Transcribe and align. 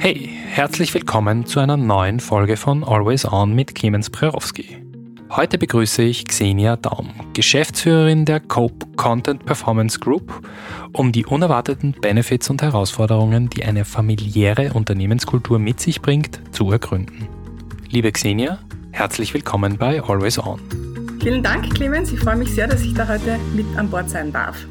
Hey, 0.00 0.30
herzlich 0.46 0.94
willkommen 0.94 1.44
zu 1.44 1.58
einer 1.58 1.76
neuen 1.76 2.20
Folge 2.20 2.56
von 2.56 2.84
Always 2.84 3.24
On 3.24 3.52
mit 3.52 3.74
Clemens 3.74 4.08
Prerowski. 4.08 4.78
Heute 5.30 5.58
begrüße 5.58 6.02
ich 6.02 6.24
Xenia 6.24 6.76
Daum, 6.76 7.10
Geschäftsführerin 7.34 8.24
der 8.24 8.38
Cope 8.38 8.86
Content 8.94 9.44
Performance 9.44 9.98
Group, 9.98 10.40
um 10.92 11.10
die 11.10 11.26
unerwarteten 11.26 11.96
Benefits 12.00 12.48
und 12.48 12.62
Herausforderungen, 12.62 13.50
die 13.50 13.64
eine 13.64 13.84
familiäre 13.84 14.72
Unternehmenskultur 14.72 15.58
mit 15.58 15.80
sich 15.80 16.00
bringt, 16.00 16.40
zu 16.54 16.70
ergründen. 16.70 17.28
Liebe 17.90 18.12
Xenia, 18.12 18.60
herzlich 18.92 19.34
willkommen 19.34 19.78
bei 19.78 20.00
Always 20.00 20.38
On. 20.38 20.60
Vielen 21.20 21.42
Dank, 21.42 21.74
Clemens. 21.74 22.12
Ich 22.12 22.20
freue 22.20 22.36
mich 22.36 22.54
sehr, 22.54 22.68
dass 22.68 22.82
ich 22.82 22.94
da 22.94 23.08
heute 23.08 23.36
mit 23.52 23.66
an 23.76 23.90
Bord 23.90 24.08
sein 24.08 24.32
darf. 24.32 24.64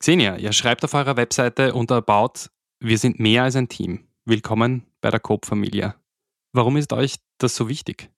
Xenia, 0.00 0.36
ihr 0.36 0.52
schreibt 0.52 0.84
auf 0.84 0.94
eurer 0.94 1.16
Webseite 1.16 1.74
unter 1.74 1.96
About, 1.96 2.48
wir 2.80 2.98
sind 2.98 3.18
mehr 3.18 3.42
als 3.42 3.56
ein 3.56 3.68
Team. 3.68 4.04
Willkommen 4.24 4.84
bei 5.00 5.10
der 5.10 5.20
Coop-Familie. 5.20 5.94
Warum 6.52 6.76
ist 6.76 6.92
euch 6.92 7.16
das 7.38 7.56
so 7.56 7.68
wichtig? 7.68 8.10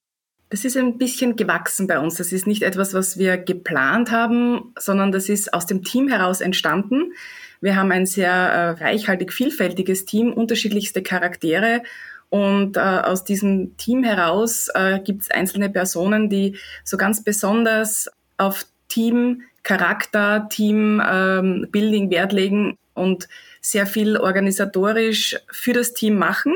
Das 0.50 0.64
ist 0.64 0.76
ein 0.76 0.98
bisschen 0.98 1.36
gewachsen 1.36 1.86
bei 1.86 1.98
uns. 1.98 2.16
Das 2.16 2.32
ist 2.32 2.46
nicht 2.46 2.62
etwas, 2.62 2.92
was 2.92 3.16
wir 3.16 3.38
geplant 3.38 4.10
haben, 4.10 4.74
sondern 4.78 5.12
das 5.12 5.28
ist 5.28 5.54
aus 5.54 5.66
dem 5.66 5.82
Team 5.82 6.08
heraus 6.08 6.40
entstanden. 6.40 7.12
Wir 7.60 7.76
haben 7.76 7.92
ein 7.92 8.06
sehr 8.06 8.32
äh, 8.32 8.70
reichhaltig 8.70 9.32
vielfältiges 9.32 10.04
Team, 10.04 10.32
unterschiedlichste 10.32 11.02
Charaktere 11.02 11.82
und 12.30 12.76
äh, 12.76 12.80
aus 12.80 13.24
diesem 13.24 13.76
Team 13.76 14.02
heraus 14.02 14.68
äh, 14.74 14.98
gibt 15.00 15.22
es 15.22 15.30
einzelne 15.30 15.70
Personen, 15.70 16.28
die 16.28 16.56
so 16.84 16.96
ganz 16.96 17.22
besonders 17.22 18.08
auf 18.38 18.66
Team 18.88 19.42
Charakter, 19.62 20.48
Team 20.48 21.02
ähm, 21.04 21.68
Building 21.70 22.10
Wert 22.10 22.32
legen 22.32 22.76
und 22.94 23.28
sehr 23.60 23.86
viel 23.86 24.16
organisatorisch 24.16 25.36
für 25.50 25.72
das 25.72 25.92
Team 25.92 26.16
machen. 26.16 26.54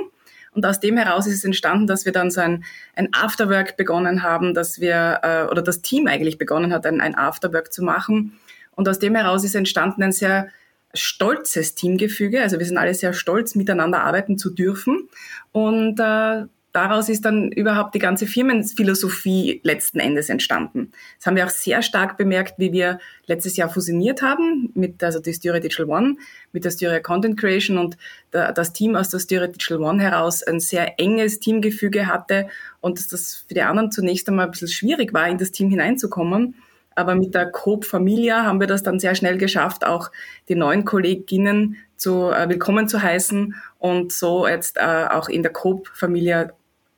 Und 0.52 0.64
aus 0.64 0.80
dem 0.80 0.96
heraus 0.96 1.27
ist 1.27 1.34
es 1.34 1.44
entstanden, 1.44 1.86
dass 1.86 2.05
wir 2.05 2.12
dann 2.12 2.30
so 2.30 2.41
ein, 2.41 2.64
ein 2.94 3.08
Afterwork 3.12 3.77
begonnen 3.77 4.22
haben, 4.22 4.55
dass 4.55 4.80
wir, 4.80 5.20
äh, 5.22 5.50
oder 5.50 5.62
das 5.62 5.82
Team 5.82 6.06
eigentlich 6.06 6.38
begonnen 6.38 6.72
hat, 6.72 6.86
ein, 6.86 7.00
ein 7.00 7.16
Afterwork 7.16 7.72
zu 7.72 7.82
machen. 7.82 8.38
Und 8.70 8.88
aus 8.88 8.98
dem 8.98 9.14
heraus 9.16 9.44
ist 9.44 9.55
entstanden 9.55 10.02
ein 10.02 10.12
sehr 10.12 10.48
stolzes 10.94 11.75
Teamgefüge. 11.75 12.41
Also 12.41 12.58
wir 12.60 12.66
sind 12.66 12.78
alle 12.78 12.94
sehr 12.94 13.12
stolz, 13.12 13.56
miteinander 13.56 14.02
arbeiten 14.05 14.38
zu 14.38 14.50
dürfen. 14.50 15.08
Und 15.50 15.98
äh, 15.98 16.44
daraus 16.75 17.08
ist 17.08 17.25
dann 17.25 17.53
überhaupt 17.53 17.94
die 17.94 18.00
ganze 18.00 18.27
Firmenphilosophie 18.27 19.61
letzten 19.62 20.00
Endes 20.00 20.28
entstanden. 20.28 20.91
Das 21.16 21.27
haben 21.27 21.36
wir 21.36 21.47
auch 21.47 21.50
sehr 21.50 21.83
stark 21.83 22.19
bemerkt, 22.19 22.58
wie 22.58 22.72
wir 22.72 22.98
letztes 23.27 23.56
Jahr 23.56 23.69
fusioniert 23.70 24.22
haben 24.22 24.70
mit 24.75 25.03
also 25.03 25.20
die 25.20 25.33
Styria 25.33 25.61
Digital 25.61 25.86
One, 25.86 26.16
mit 26.53 26.64
der 26.64 26.72
Styria 26.72 26.98
Content 26.98 27.39
Creation 27.39 27.78
und 27.78 27.97
das 28.33 28.72
Team 28.72 28.97
aus 28.97 29.08
der 29.08 29.20
Styria 29.20 29.47
Digital 29.47 29.83
One 29.83 30.03
heraus 30.03 30.42
ein 30.42 30.58
sehr 30.58 30.98
enges 30.98 31.39
Teamgefüge 31.39 32.08
hatte 32.08 32.48
und 32.81 32.98
dass 32.98 33.06
das 33.06 33.44
für 33.47 33.55
die 33.55 33.62
anderen 33.62 33.92
zunächst 33.92 34.28
einmal 34.28 34.47
ein 34.47 34.50
bisschen 34.50 34.69
schwierig 34.69 35.14
war, 35.14 35.28
in 35.28 35.38
das 35.38 35.53
Team 35.53 35.70
hineinzukommen. 35.70 36.56
Aber 36.97 37.14
mit 37.14 37.34
der 37.34 37.50
Coop 37.50 37.84
Familia 37.84 38.44
haben 38.44 38.61
wir 38.61 38.66
das 38.66 38.83
dann 38.83 38.98
sehr 38.98 39.14
schnell 39.14 39.38
geschafft, 39.38 39.84
auch 39.86 40.11
die 40.48 40.55
neuen 40.55 40.84
Kolleginnen 40.84 41.77
zu 41.97 42.31
äh, 42.31 42.48
willkommen 42.48 42.88
zu 42.88 43.00
heißen 43.00 43.55
und 43.78 44.12
so 44.12 44.47
jetzt 44.47 44.77
äh, 44.77 45.06
auch 45.11 45.28
in 45.28 45.42
der 45.42 45.53
Coop 45.53 45.88
Familia 45.88 46.53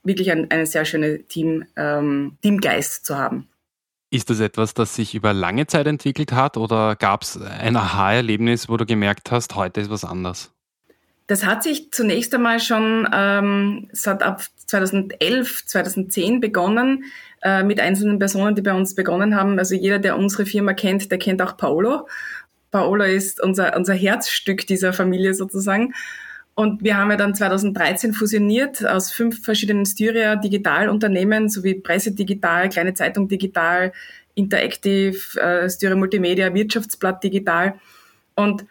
wirklich 0.06 0.30
ein, 0.30 0.50
eine 0.50 0.66
sehr 0.66 0.84
schöne 0.84 1.22
Team, 1.24 1.64
ähm, 1.76 2.38
Teamgeist 2.42 3.04
zu 3.04 3.16
haben. 3.16 3.48
Ist 4.10 4.30
das 4.30 4.40
etwas, 4.40 4.72
das 4.74 4.94
sich 4.94 5.14
über 5.14 5.32
lange 5.32 5.66
Zeit 5.66 5.86
entwickelt 5.86 6.32
hat 6.32 6.56
oder 6.56 6.94
gab 6.96 7.22
es 7.22 7.40
ein 7.40 7.76
Aha-Erlebnis, 7.76 8.68
wo 8.68 8.76
du 8.76 8.86
gemerkt 8.86 9.30
hast, 9.32 9.56
heute 9.56 9.80
ist 9.80 9.90
was 9.90 10.04
anders? 10.04 10.52
Das 11.26 11.44
hat 11.44 11.64
sich 11.64 11.90
zunächst 11.90 12.32
einmal 12.34 12.60
schon, 12.60 13.08
ähm, 13.12 13.88
es 13.92 14.06
hat 14.06 14.22
ab 14.22 14.42
2011, 14.66 15.66
2010 15.66 16.40
begonnen 16.40 17.04
äh, 17.42 17.64
mit 17.64 17.80
einzelnen 17.80 18.20
Personen, 18.20 18.54
die 18.54 18.62
bei 18.62 18.74
uns 18.74 18.94
begonnen 18.94 19.34
haben. 19.34 19.58
Also 19.58 19.74
jeder, 19.74 19.98
der 19.98 20.16
unsere 20.16 20.46
Firma 20.46 20.72
kennt, 20.72 21.10
der 21.10 21.18
kennt 21.18 21.42
auch 21.42 21.56
Paolo. 21.56 22.08
Paolo 22.70 23.04
ist 23.04 23.42
unser, 23.42 23.76
unser 23.76 23.94
Herzstück 23.94 24.68
dieser 24.68 24.92
Familie 24.92 25.34
sozusagen. 25.34 25.94
Und 26.56 26.82
wir 26.82 26.96
haben 26.96 27.10
ja 27.10 27.18
dann 27.18 27.34
2013 27.34 28.14
fusioniert 28.14 28.84
aus 28.84 29.12
fünf 29.12 29.44
verschiedenen 29.44 29.84
Styria 29.84 30.36
Digitalunternehmen 30.36 31.50
sowie 31.50 31.74
Presse 31.74 32.12
Digital, 32.12 32.70
Kleine 32.70 32.94
Zeitung 32.94 33.28
Digital, 33.28 33.92
Interactive, 34.34 35.38
äh, 35.38 35.68
Styria 35.68 35.96
Multimedia, 35.96 36.54
Wirtschaftsblatt 36.54 37.22
Digital. 37.22 37.74
Und 38.36 38.64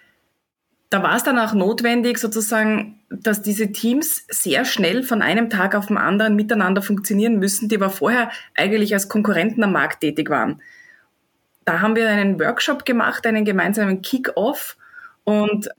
da 0.89 1.03
war 1.03 1.15
es 1.15 1.23
dann 1.23 1.37
auch 1.37 1.53
notwendig, 1.53 2.17
sozusagen, 2.17 3.01
dass 3.11 3.43
diese 3.43 3.71
Teams 3.71 4.25
sehr 4.29 4.65
schnell 4.65 5.03
von 5.03 5.21
einem 5.21 5.51
Tag 5.51 5.75
auf 5.75 5.85
den 5.85 5.97
anderen 5.97 6.35
miteinander 6.35 6.81
funktionieren 6.81 7.37
müssen, 7.37 7.69
die 7.69 7.75
aber 7.75 7.91
vorher 7.91 8.31
eigentlich 8.55 8.95
als 8.95 9.09
Konkurrenten 9.09 9.63
am 9.63 9.73
Markt 9.73 10.01
tätig 10.01 10.31
waren. 10.31 10.59
Da 11.65 11.81
haben 11.81 11.95
wir 11.95 12.09
einen 12.09 12.39
Workshop 12.39 12.83
gemacht, 12.83 13.27
einen 13.27 13.45
gemeinsamen 13.45 14.01
Kick-Off. 14.01 14.75
Und 15.23 15.69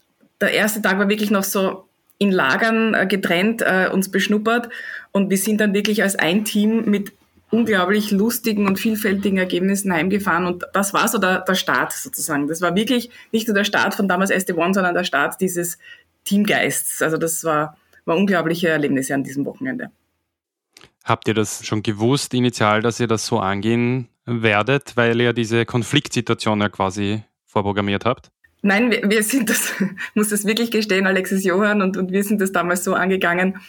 der 0.41 0.53
erste 0.53 0.81
Tag 0.83 0.99
war 0.99 1.09
wirklich 1.09 1.33
noch 1.33 1.45
so, 1.45 1.86
in 2.19 2.33
Lagern 2.33 2.95
äh, 2.95 3.07
getrennt 3.07 3.63
äh, 3.63 3.89
uns 3.93 4.11
beschnuppert 4.11 4.69
und 5.13 5.31
wir 5.31 5.39
sind 5.39 5.61
dann 5.61 5.75
wirklich 5.75 6.03
als 6.03 6.17
ein 6.17 6.45
Team 6.45 6.85
mit 6.87 7.13
unglaublich 7.51 8.11
lustigen 8.11 8.67
und 8.67 8.79
vielfältigen 8.79 9.39
Ergebnissen 9.39 9.93
heimgefahren 9.93 10.47
und 10.47 10.65
das 10.73 10.93
war 10.93 11.09
so 11.09 11.19
der, 11.19 11.41
der 11.41 11.55
Start 11.55 11.93
sozusagen. 11.93 12.49
Das 12.49 12.61
war 12.61 12.75
wirklich 12.75 13.11
nicht 13.33 13.47
nur 13.47 13.55
der 13.55 13.65
Start 13.65 13.95
von 13.95 14.09
damals 14.09 14.31
SD1, 14.31 14.75
sondern 14.75 14.95
der 14.95 15.05
Start 15.05 15.41
dieses 15.41 15.79
Teamgeists. 16.25 17.03
Also 17.03 17.19
das 17.19 17.45
war, 17.45 17.77
war 18.05 18.17
unglaubliche 18.17 18.69
Erlebnisse 18.69 19.15
an 19.15 19.23
diesem 19.23 19.45
Wochenende. 19.47 19.91
Habt 21.05 21.29
ihr 21.29 21.35
das 21.35 21.65
schon 21.65 21.83
gewusst 21.83 22.35
initial, 22.35 22.83
dass 22.83 22.99
ihr 22.99 23.07
das 23.07 23.27
so 23.27 23.39
angehen 23.39 24.09
werdet, 24.25 24.97
weil 24.97 25.21
ihr 25.21 25.33
diese 25.33 25.65
Konfliktsituation 25.65 26.61
ja 26.61 26.69
quasi 26.69 27.23
vorprogrammiert 27.47 28.05
habt? 28.05 28.33
Nein, 28.67 28.91
wir, 28.91 29.09
wir 29.09 29.23
sind 29.23 29.49
das, 29.49 29.75
muss 30.15 30.31
das 30.31 30.45
wirklich 30.45 30.73
gestehen, 30.73 31.07
Alexis 31.07 31.45
Johann 31.45 31.83
und, 31.83 31.97
und 31.97 32.11
wir 32.11 32.25
sind 32.25 32.41
das 32.41 32.51
damals 32.51 32.83
so 32.83 32.95
angegangen. 32.95 33.61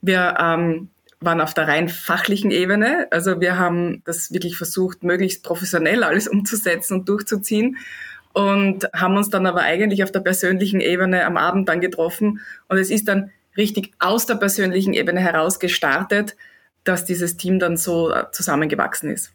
Wir 0.00 0.36
ähm, 0.40 0.88
waren 1.20 1.42
auf 1.42 1.52
der 1.52 1.68
rein 1.68 1.90
fachlichen 1.90 2.50
Ebene. 2.50 3.08
Also 3.10 3.42
wir 3.42 3.58
haben 3.58 4.02
das 4.06 4.32
wirklich 4.32 4.56
versucht, 4.56 5.02
möglichst 5.02 5.42
professionell 5.42 6.02
alles 6.02 6.28
umzusetzen 6.28 6.94
und 6.94 7.08
durchzuziehen 7.10 7.76
und 8.32 8.88
haben 8.94 9.18
uns 9.18 9.28
dann 9.28 9.46
aber 9.46 9.60
eigentlich 9.60 10.02
auf 10.02 10.12
der 10.12 10.20
persönlichen 10.20 10.80
Ebene 10.80 11.26
am 11.26 11.36
Abend 11.36 11.68
dann 11.68 11.82
getroffen 11.82 12.40
und 12.68 12.78
es 12.78 12.88
ist 12.88 13.06
dann 13.06 13.30
richtig 13.58 13.92
aus 13.98 14.24
der 14.24 14.36
persönlichen 14.36 14.94
Ebene 14.94 15.20
heraus 15.20 15.60
gestartet, 15.60 16.36
dass 16.84 17.04
dieses 17.04 17.36
Team 17.36 17.58
dann 17.58 17.76
so 17.76 18.10
äh, 18.10 18.24
zusammengewachsen 18.32 19.10
ist. 19.10 19.32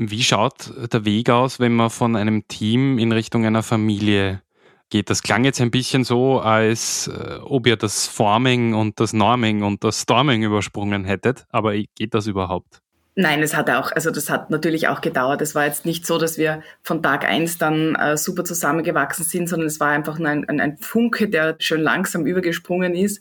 Wie 0.00 0.22
schaut 0.22 0.72
der 0.92 1.04
Weg 1.04 1.28
aus, 1.28 1.58
wenn 1.58 1.74
man 1.74 1.90
von 1.90 2.14
einem 2.14 2.46
Team 2.46 2.98
in 2.98 3.10
Richtung 3.10 3.44
einer 3.44 3.64
Familie 3.64 4.42
geht? 4.90 5.10
Das 5.10 5.22
klang 5.22 5.44
jetzt 5.44 5.60
ein 5.60 5.72
bisschen 5.72 6.04
so, 6.04 6.38
als 6.38 7.08
äh, 7.08 7.38
ob 7.42 7.66
ihr 7.66 7.76
das 7.76 8.06
Forming 8.06 8.74
und 8.74 9.00
das 9.00 9.12
Norming 9.12 9.64
und 9.64 9.82
das 9.82 10.02
Storming 10.02 10.44
übersprungen 10.44 11.04
hättet, 11.04 11.46
aber 11.50 11.74
geht 11.74 12.14
das 12.14 12.28
überhaupt? 12.28 12.80
Nein, 13.16 13.42
es 13.42 13.56
hat 13.56 13.68
auch, 13.70 13.90
also 13.90 14.12
das 14.12 14.30
hat 14.30 14.50
natürlich 14.50 14.86
auch 14.86 15.00
gedauert. 15.00 15.42
Es 15.42 15.56
war 15.56 15.66
jetzt 15.66 15.84
nicht 15.84 16.06
so, 16.06 16.18
dass 16.18 16.38
wir 16.38 16.62
von 16.84 17.02
Tag 17.02 17.24
eins 17.24 17.58
dann 17.58 17.96
äh, 17.96 18.16
super 18.16 18.44
zusammengewachsen 18.44 19.24
sind, 19.24 19.48
sondern 19.48 19.66
es 19.66 19.80
war 19.80 19.88
einfach 19.88 20.20
nur 20.20 20.28
ein, 20.28 20.48
ein, 20.48 20.60
ein 20.60 20.78
Funke, 20.78 21.28
der 21.28 21.56
schön 21.58 21.80
langsam 21.80 22.26
übergesprungen 22.26 22.94
ist. 22.94 23.20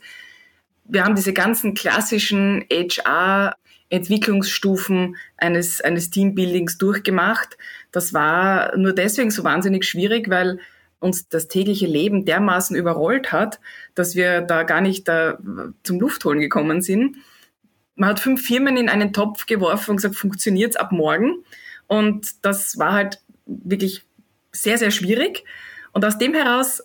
Wir 0.84 1.04
haben 1.04 1.16
diese 1.16 1.34
ganzen 1.34 1.74
klassischen 1.74 2.64
HR 2.72 3.56
Entwicklungsstufen 3.90 5.16
eines, 5.38 5.82
eines 5.82 6.10
Teambuildings 6.10 6.78
durchgemacht. 6.78 7.58
Das 7.92 8.14
war 8.14 8.76
nur 8.78 8.94
deswegen 8.94 9.32
so 9.32 9.44
wahnsinnig 9.44 9.86
schwierig, 9.86 10.30
weil 10.30 10.60
uns 11.00 11.30
das 11.30 11.48
tägliche 11.48 11.88
Leben 11.88 12.26
dermaßen 12.26 12.76
überrollt 12.76 13.32
hat, 13.32 13.60
dass 13.96 14.16
wir 14.16 14.42
da 14.42 14.64
gar 14.64 14.82
nicht 14.82 15.08
da 15.08 15.38
zum 15.84 16.00
Luftholen 16.00 16.40
gekommen 16.40 16.82
sind. 16.82 17.18
Man 17.96 18.10
hat 18.10 18.20
fünf 18.20 18.46
Firmen 18.46 18.78
in 18.78 18.90
einen 18.90 19.14
Topf 19.14 19.46
geworfen 19.46 19.92
und 19.92 19.98
gesagt, 19.98 20.16
funktioniert's 20.16 20.76
ab 20.76 20.92
morgen? 20.92 21.44
Und 21.88 22.46
das 22.46 22.78
war 22.78 22.94
halt 22.94 23.20
wirklich 23.46 24.04
sehr, 24.52 24.78
sehr 24.78 24.92
schwierig. 24.92 25.46
Und 25.94 26.04
aus 26.04 26.18
dem 26.18 26.34
heraus 26.34 26.84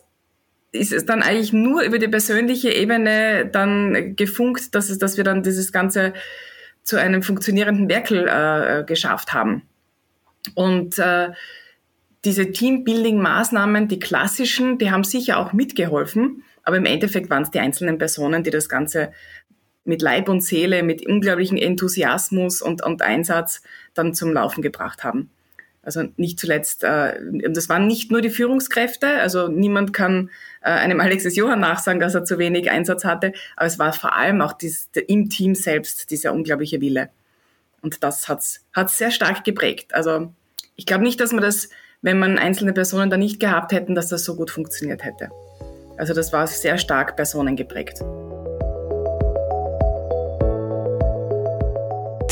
ist 0.71 0.91
es 0.91 1.05
dann 1.05 1.21
eigentlich 1.21 1.53
nur 1.53 1.83
über 1.83 1.99
die 1.99 2.07
persönliche 2.07 2.71
Ebene 2.71 3.45
dann 3.45 4.15
gefunkt, 4.15 4.73
dass, 4.73 4.89
es, 4.89 4.97
dass 4.97 5.17
wir 5.17 5.23
dann 5.23 5.43
dieses 5.43 5.71
ganze 5.71 6.13
zu 6.83 6.97
einem 6.97 7.23
funktionierenden 7.23 7.89
Werkel 7.89 8.27
äh, 8.27 8.79
äh, 8.79 8.83
geschafft 8.83 9.33
haben. 9.33 9.63
Und 10.55 10.99
äh, 10.99 11.31
diese 12.25 12.51
Teambuilding-Maßnahmen, 12.51 13.87
die 13.87 13.99
klassischen, 13.99 14.77
die 14.77 14.91
haben 14.91 15.03
sicher 15.03 15.37
auch 15.37 15.53
mitgeholfen, 15.53 16.43
aber 16.63 16.77
im 16.77 16.85
Endeffekt 16.85 17.29
waren 17.29 17.43
es 17.43 17.51
die 17.51 17.59
einzelnen 17.59 17.97
Personen, 17.97 18.43
die 18.43 18.49
das 18.49 18.69
Ganze 18.69 19.11
mit 19.85 20.01
Leib 20.01 20.29
und 20.29 20.41
Seele, 20.41 20.83
mit 20.83 21.05
unglaublichem 21.05 21.57
Enthusiasmus 21.57 22.61
und, 22.61 22.83
und 22.83 23.01
Einsatz 23.01 23.61
dann 23.93 24.13
zum 24.13 24.31
Laufen 24.31 24.61
gebracht 24.61 25.03
haben. 25.03 25.29
Also 25.83 26.03
nicht 26.15 26.39
zuletzt, 26.39 26.85
äh, 26.85 27.19
das 27.49 27.67
waren 27.67 27.87
nicht 27.87 28.09
nur 28.09 28.21
die 28.21 28.29
Führungskräfte, 28.29 29.19
also 29.19 29.49
niemand 29.49 29.91
kann 29.91 30.29
äh, 30.61 30.69
einem 30.69 31.01
Alexis 31.01 31.35
Johann 31.35 31.59
nachsagen, 31.59 31.99
dass 31.99 32.15
er 32.15 32.23
zu 32.23 32.37
wenig 32.37 32.71
Einsatz 32.71 33.03
hatte, 33.03 33.33
aber 33.57 33.65
es 33.65 33.79
war 33.79 33.91
vor 33.91 34.15
allem 34.15 34.41
auch 34.41 34.53
dies, 34.53 34.89
im 35.07 35.29
Team 35.29 35.55
selbst 35.55 36.09
dieser 36.09 36.31
unglaubliche 36.31 36.79
Wille. 36.79 37.09
Und 37.81 38.01
das 38.01 38.29
hat's 38.29 38.61
hat's 38.71 38.97
sehr 38.97 39.11
stark 39.11 39.43
geprägt. 39.43 39.93
Also 39.93 40.31
ich 40.77 40.85
glaube 40.85 41.03
nicht, 41.03 41.19
dass 41.19 41.33
man 41.33 41.43
das, 41.43 41.69
wenn 42.01 42.17
man 42.17 42.39
einzelne 42.39 42.71
Personen 42.71 43.09
da 43.09 43.17
nicht 43.17 43.41
gehabt 43.41 43.73
hätten, 43.73 43.93
dass 43.93 44.07
das 44.07 44.23
so 44.23 44.35
gut 44.35 44.51
funktioniert 44.51 45.03
hätte. 45.03 45.29
Also 45.97 46.13
das 46.13 46.31
war 46.31 46.47
sehr 46.47 46.77
stark 46.77 47.17
personengeprägt. 47.17 48.01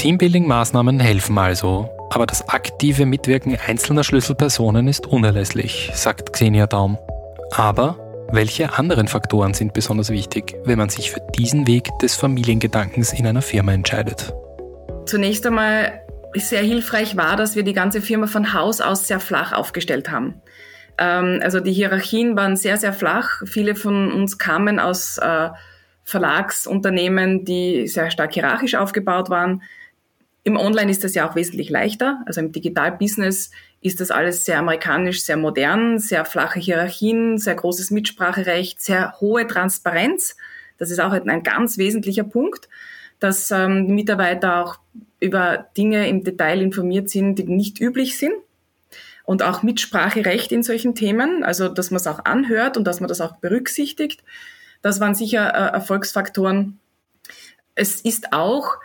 Teambuilding-Maßnahmen 0.01 1.00
helfen 1.00 1.38
also, 1.38 1.88
aber 2.09 2.25
das 2.25 2.50
aktive 2.50 3.06
Mitwirken 3.06 3.56
einzelner 3.68 4.03
Schlüsselpersonen 4.03 4.88
ist 4.88 5.06
unerlässlich, 5.06 5.92
sagt 5.94 6.33
Xenia 6.33 6.65
Daum. 6.65 6.98
Aber 7.51 8.00
welche 8.31 8.74
anderen 8.74 9.07
Faktoren 9.07 9.53
sind 9.53 9.74
besonders 9.74 10.09
wichtig, 10.09 10.56
wenn 10.65 10.80
man 10.80 10.89
sich 10.89 11.12
für 11.12 11.21
diesen 11.38 11.68
Weg 11.68 11.88
des 12.01 12.15
Familiengedankens 12.15 13.13
in 13.13 13.27
einer 13.27 13.44
Firma 13.44 13.74
entscheidet? 13.74 14.33
Zunächst 15.06 15.45
einmal 15.45 16.01
sehr 16.33 16.63
hilfreich 16.63 17.15
war, 17.15 17.36
dass 17.36 17.56
wir 17.56 17.62
die 17.62 17.74
ganze 17.74 18.01
Firma 18.01 18.25
von 18.25 18.56
Haus 18.56 18.81
aus 18.81 19.07
sehr 19.07 19.19
flach 19.19 19.54
aufgestellt 19.54 20.09
haben. 20.09 20.42
Ähm, 20.97 21.42
also 21.44 21.59
die 21.59 21.74
Hierarchien 21.74 22.36
waren 22.36 22.57
sehr, 22.57 22.77
sehr 22.77 22.94
flach. 22.94 23.44
Viele 23.45 23.75
von 23.75 24.12
uns 24.12 24.39
kamen 24.39 24.80
aus 24.80 25.19
äh, 25.19 25.50
Verlagsunternehmen, 26.06 27.45
die 27.45 27.88
sehr 27.88 28.09
stark 28.09 28.33
hierarchisch 28.33 28.74
aufgebaut 28.74 29.30
waren. 29.30 29.62
Im 30.43 30.57
Online 30.57 30.89
ist 30.89 31.03
das 31.03 31.13
ja 31.13 31.29
auch 31.29 31.35
wesentlich 31.35 31.69
leichter. 31.69 32.23
Also 32.25 32.41
im 32.41 32.51
Digital-Business 32.51 33.51
ist 33.81 33.99
das 33.99 34.09
alles 34.09 34.45
sehr 34.45 34.57
amerikanisch, 34.59 35.23
sehr 35.23 35.38
modern, 35.38 35.99
sehr 35.99 36.25
flache 36.25 36.59
Hierarchien, 36.59 37.38
sehr 37.38 37.55
großes 37.55 37.91
Mitspracherecht, 37.91 38.81
sehr 38.81 39.19
hohe 39.19 39.45
Transparenz. 39.45 40.35
Das 40.77 40.89
ist 40.89 40.99
auch 40.99 41.11
ein 41.11 41.43
ganz 41.43 41.77
wesentlicher 41.77 42.23
Punkt, 42.23 42.69
dass 43.19 43.51
ähm, 43.51 43.88
Mitarbeiter 43.88 44.63
auch 44.63 44.79
über 45.19 45.67
Dinge 45.77 46.09
im 46.09 46.23
Detail 46.23 46.59
informiert 46.59 47.09
sind, 47.09 47.35
die 47.35 47.44
nicht 47.44 47.79
üblich 47.79 48.17
sind. 48.17 48.33
Und 49.23 49.44
auch 49.44 49.61
Mitspracherecht 49.61 50.51
in 50.51 50.63
solchen 50.63 50.95
Themen, 50.95 51.44
also 51.44 51.69
dass 51.69 51.91
man 51.91 51.97
es 51.97 52.07
auch 52.07 52.25
anhört 52.25 52.75
und 52.75 52.85
dass 52.85 52.99
man 52.99 53.07
das 53.07 53.21
auch 53.21 53.37
berücksichtigt. 53.37 54.23
Das 54.81 54.99
waren 54.99 55.13
sicher 55.13 55.47
äh, 55.53 55.73
Erfolgsfaktoren. 55.73 56.79
Es 57.75 58.01
ist 58.01 58.33
auch, 58.33 58.77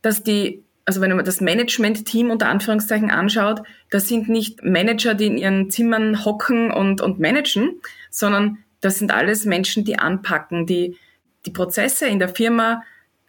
dass 0.00 0.22
die 0.22 0.62
also 0.84 1.00
wenn 1.00 1.14
man 1.16 1.24
das 1.24 1.40
Management-Team 1.40 2.30
unter 2.30 2.48
Anführungszeichen 2.48 3.10
anschaut, 3.10 3.62
das 3.90 4.08
sind 4.08 4.28
nicht 4.28 4.62
Manager, 4.62 5.14
die 5.14 5.26
in 5.26 5.38
ihren 5.38 5.70
Zimmern 5.70 6.24
hocken 6.24 6.70
und, 6.70 7.00
und 7.00 7.18
managen, 7.18 7.80
sondern 8.10 8.58
das 8.80 8.98
sind 8.98 9.12
alles 9.12 9.46
Menschen, 9.46 9.84
die 9.84 9.98
anpacken, 9.98 10.66
die 10.66 10.98
die 11.46 11.50
Prozesse 11.50 12.06
in 12.06 12.18
der 12.18 12.28
Firma 12.28 12.82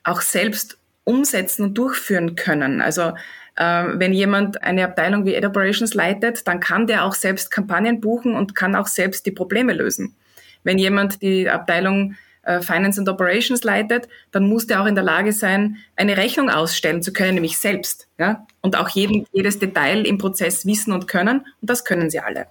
auch 0.03 0.21
selbst 0.21 0.77
umsetzen 1.03 1.63
und 1.63 1.77
durchführen 1.77 2.35
können. 2.35 2.81
Also 2.81 3.13
äh, 3.55 3.85
wenn 3.93 4.13
jemand 4.13 4.63
eine 4.63 4.83
Abteilung 4.83 5.25
wie 5.25 5.35
Ad 5.35 5.45
Operations 5.45 5.93
leitet, 5.93 6.47
dann 6.47 6.59
kann 6.59 6.87
der 6.87 7.05
auch 7.05 7.13
selbst 7.13 7.51
Kampagnen 7.51 8.01
buchen 8.01 8.35
und 8.35 8.55
kann 8.55 8.75
auch 8.75 8.87
selbst 8.87 9.25
die 9.25 9.31
Probleme 9.31 9.73
lösen. 9.73 10.15
Wenn 10.63 10.77
jemand 10.77 11.21
die 11.21 11.49
Abteilung 11.49 12.15
Finance 12.61 12.99
and 12.99 13.09
Operations 13.09 13.63
leitet, 13.63 14.07
dann 14.31 14.47
muss 14.47 14.67
der 14.67 14.81
auch 14.81 14.85
in 14.85 14.95
der 14.95 15.03
Lage 15.03 15.33
sein, 15.33 15.77
eine 15.95 16.17
Rechnung 16.17 16.49
ausstellen 16.49 17.01
zu 17.01 17.11
können, 17.11 17.35
nämlich 17.35 17.57
selbst. 17.57 18.07
Ja? 18.17 18.45
Und 18.61 18.77
auch 18.77 18.89
jeden, 18.89 19.25
jedes 19.31 19.59
Detail 19.59 20.05
im 20.05 20.17
Prozess 20.17 20.65
wissen 20.65 20.93
und 20.93 21.07
können. 21.07 21.39
Und 21.39 21.69
das 21.69 21.85
können 21.85 22.09
sie 22.09 22.19
alle. 22.19 22.47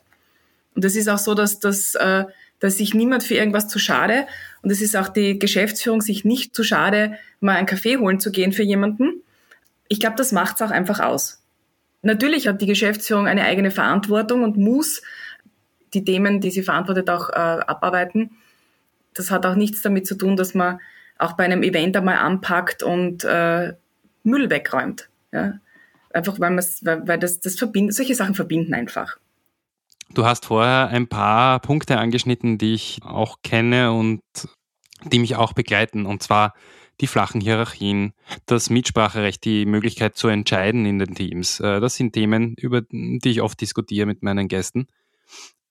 Und 0.75 0.85
es 0.85 0.96
ist 0.96 1.08
auch 1.08 1.19
so, 1.19 1.35
dass, 1.35 1.61
dass, 1.61 1.94
äh, 1.94 2.25
dass 2.58 2.79
sich 2.79 2.94
niemand 2.94 3.23
für 3.23 3.35
irgendwas 3.35 3.69
zu 3.69 3.79
schade 3.79 4.26
und 4.62 4.70
es 4.70 4.81
ist 4.81 4.96
auch 4.96 5.08
die 5.08 5.38
Geschäftsführung 5.38 6.00
sich 6.00 6.25
nicht 6.25 6.55
zu 6.55 6.64
schade, 6.64 7.19
mal 7.41 7.56
einen 7.56 7.67
Kaffee 7.67 7.99
holen 7.99 8.19
zu 8.19 8.32
gehen 8.32 8.52
für 8.52 8.62
jemanden. 8.62 9.23
Ich 9.88 10.00
glaube, 10.00 10.17
das 10.17 10.32
macht 10.32 10.56
es 10.56 10.62
auch 10.62 10.70
einfach 10.70 11.00
aus. 11.00 11.43
Natürlich 12.02 12.49
hat 12.49 12.61
die 12.61 12.67
Geschäftsführung 12.67 13.26
eine 13.26 13.44
eigene 13.44 13.70
Verantwortung 13.70 14.43
und 14.43 14.56
muss 14.56 15.02
die 15.93 16.05
Themen, 16.05 16.41
die 16.41 16.50
sie 16.50 16.62
verantwortet, 16.62 17.08
auch 17.08 17.31
äh, 17.31 17.32
abarbeiten 17.32 18.31
das 19.14 19.31
hat 19.31 19.46
auch 19.46 19.55
nichts 19.55 19.82
damit 19.82 20.06
zu 20.06 20.16
tun, 20.16 20.37
dass 20.37 20.55
man 20.55 20.81
auch 21.19 21.34
bei 21.34 21.44
einem 21.44 21.62
Event 21.62 21.96
einmal 21.96 22.19
anpackt 22.19 22.82
und 22.82 23.25
äh, 23.25 23.72
Müll 24.25 24.50
wegräumt. 24.50 25.08
Ja? 25.32 25.55
Einfach 26.12 26.38
weil, 26.40 26.56
weil, 26.56 27.08
weil 27.08 27.19
das, 27.19 27.40
das 27.40 27.56
verbindet, 27.56 27.94
solche 27.94 28.14
Sachen 28.14 28.34
verbinden 28.34 28.75
einfach. 28.75 29.16
Du 30.12 30.25
hast 30.25 30.46
vorher 30.46 30.88
ein 30.88 31.08
paar 31.08 31.61
Punkte 31.61 31.99
angeschnitten, 31.99 32.58
die 32.58 32.75
ich 32.75 33.00
auch 33.05 33.38
kenne 33.43 33.93
und 33.93 34.20
die 35.05 35.19
mich 35.19 35.37
auch 35.37 35.52
begleiten. 35.52 36.06
Und 36.06 36.22
zwar 36.22 36.55
die 37.00 37.06
flachen 37.06 37.40
Hierarchien, 37.40 38.12
das 38.46 38.70
Mitspracherecht, 38.70 39.44
die 39.44 39.67
Möglichkeit 39.67 40.17
zu 40.17 40.28
entscheiden 40.28 40.87
in 40.87 40.99
den 40.99 41.14
Teams. 41.14 41.58
Äh, 41.60 41.81
das 41.81 41.96
sind 41.96 42.12
Themen, 42.12 42.55
über 42.58 42.82
die 42.82 43.31
ich 43.31 43.40
oft 43.40 43.60
diskutiere 43.60 44.06
mit 44.06 44.22
meinen 44.22 44.49
Gästen 44.49 44.87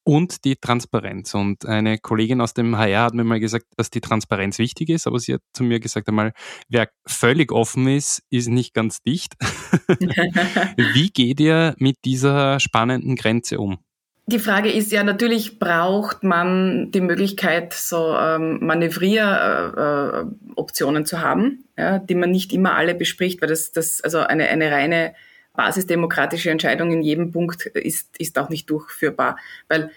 und 0.04 0.44
die 0.44 0.56
Transparenz. 0.56 1.34
Und 1.34 1.66
eine 1.66 1.98
Kollegin 1.98 2.40
aus 2.40 2.54
dem 2.54 2.78
HR 2.78 3.04
hat 3.04 3.14
mir 3.14 3.24
mal 3.24 3.40
gesagt, 3.40 3.66
dass 3.76 3.90
die 3.90 4.00
Transparenz 4.00 4.58
wichtig 4.58 4.90
ist, 4.90 5.06
aber 5.06 5.18
sie 5.18 5.34
hat 5.34 5.40
zu 5.52 5.64
mir 5.64 5.80
gesagt 5.80 6.08
einmal, 6.08 6.32
wer 6.68 6.88
völlig 7.06 7.50
offen 7.50 7.88
ist, 7.88 8.22
ist 8.30 8.48
nicht 8.48 8.74
ganz 8.74 9.02
dicht. 9.02 9.34
Wie 10.94 11.10
geht 11.10 11.40
ihr 11.40 11.74
mit 11.78 11.96
dieser 12.04 12.60
spannenden 12.60 13.16
Grenze 13.16 13.58
um? 13.58 13.78
Die 14.26 14.38
Frage 14.38 14.72
ist 14.72 14.90
ja, 14.90 15.04
natürlich 15.04 15.58
braucht 15.58 16.22
man 16.22 16.90
die 16.92 17.02
Möglichkeit, 17.02 17.74
so 17.74 18.16
ähm, 18.16 18.64
Manövrieroptionen 18.64 21.02
äh, 21.02 21.04
zu 21.04 21.20
haben, 21.20 21.66
ja, 21.76 21.98
die 21.98 22.14
man 22.14 22.30
nicht 22.30 22.50
immer 22.54 22.74
alle 22.74 22.94
bespricht, 22.94 23.42
weil 23.42 23.50
das, 23.50 23.72
das 23.72 24.00
also 24.00 24.20
eine, 24.20 24.48
eine 24.48 24.70
reine 24.70 25.12
basisdemokratische 25.54 26.50
Entscheidung 26.50 26.92
in 26.92 27.02
jedem 27.02 27.32
Punkt 27.32 27.66
ist, 27.66 28.16
ist 28.18 28.38
auch 28.38 28.48
nicht 28.48 28.68
durchführbar, 28.68 29.38
weil 29.68 29.90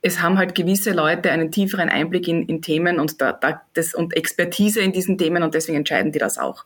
es 0.00 0.22
haben 0.22 0.38
halt 0.38 0.54
gewisse 0.54 0.92
Leute 0.92 1.30
einen 1.30 1.50
tieferen 1.50 1.88
Einblick 1.88 2.28
in, 2.28 2.46
in 2.46 2.62
Themen 2.62 3.00
und, 3.00 3.20
da, 3.20 3.32
da, 3.32 3.62
das, 3.74 3.94
und 3.94 4.16
Expertise 4.16 4.80
in 4.80 4.92
diesen 4.92 5.18
Themen 5.18 5.42
und 5.42 5.54
deswegen 5.54 5.78
entscheiden 5.78 6.12
die 6.12 6.18
das 6.18 6.38
auch. 6.38 6.64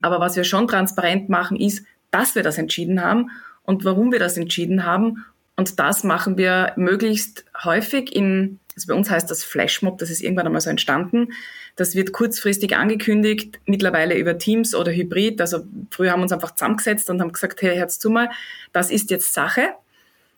Aber 0.00 0.20
was 0.20 0.36
wir 0.36 0.44
schon 0.44 0.66
transparent 0.66 1.28
machen, 1.28 1.58
ist, 1.58 1.84
dass 2.10 2.34
wir 2.34 2.42
das 2.42 2.58
entschieden 2.58 3.02
haben 3.02 3.30
und 3.64 3.84
warum 3.84 4.12
wir 4.12 4.18
das 4.18 4.36
entschieden 4.36 4.84
haben. 4.84 5.24
Und 5.56 5.78
das 5.78 6.04
machen 6.04 6.36
wir 6.36 6.72
möglichst 6.76 7.44
häufig 7.62 8.14
in, 8.14 8.60
also 8.74 8.88
bei 8.88 8.94
uns 8.94 9.10
heißt 9.10 9.30
das 9.30 9.44
Flashmob, 9.44 9.98
das 9.98 10.10
ist 10.10 10.20
irgendwann 10.20 10.46
einmal 10.46 10.60
so 10.60 10.70
entstanden. 10.70 11.32
Das 11.76 11.94
wird 11.94 12.12
kurzfristig 12.12 12.76
angekündigt, 12.76 13.60
mittlerweile 13.66 14.16
über 14.16 14.38
Teams 14.38 14.74
oder 14.74 14.92
Hybrid. 14.92 15.40
Also 15.40 15.60
früher 15.90 16.10
haben 16.10 16.20
wir 16.20 16.24
uns 16.24 16.32
einfach 16.32 16.54
zusammengesetzt 16.54 17.08
und 17.10 17.20
haben 17.20 17.32
gesagt, 17.32 17.62
hey, 17.62 17.76
Herz 17.76 17.98
zu 17.98 18.10
mal, 18.10 18.30
das 18.72 18.90
ist 18.90 19.10
jetzt 19.10 19.32
Sache. 19.32 19.68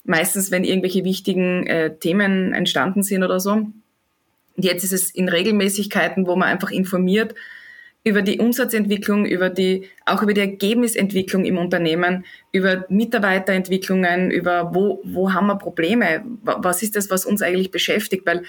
Meistens, 0.04 0.50
wenn 0.50 0.64
irgendwelche 0.64 1.04
wichtigen 1.04 1.66
äh, 1.66 1.96
Themen 1.96 2.52
entstanden 2.52 3.02
sind 3.02 3.24
oder 3.24 3.40
so. 3.40 3.52
Und 3.52 4.64
jetzt 4.64 4.84
ist 4.84 4.92
es 4.92 5.10
in 5.10 5.28
Regelmäßigkeiten, 5.28 6.26
wo 6.26 6.36
man 6.36 6.48
einfach 6.48 6.70
informiert 6.70 7.34
über 8.06 8.22
die 8.22 8.38
Umsatzentwicklung, 8.38 9.26
über 9.26 9.50
die, 9.50 9.88
auch 10.04 10.22
über 10.22 10.32
die 10.32 10.40
Ergebnisentwicklung 10.40 11.44
im 11.44 11.58
Unternehmen, 11.58 12.24
über 12.52 12.84
Mitarbeiterentwicklungen, 12.88 14.30
über 14.30 14.72
wo, 14.72 15.00
wo 15.02 15.32
haben 15.32 15.48
wir 15.48 15.56
Probleme, 15.56 16.24
was 16.44 16.84
ist 16.84 16.94
das, 16.94 17.10
was 17.10 17.26
uns 17.26 17.42
eigentlich 17.42 17.72
beschäftigt, 17.72 18.24
weil 18.24 18.44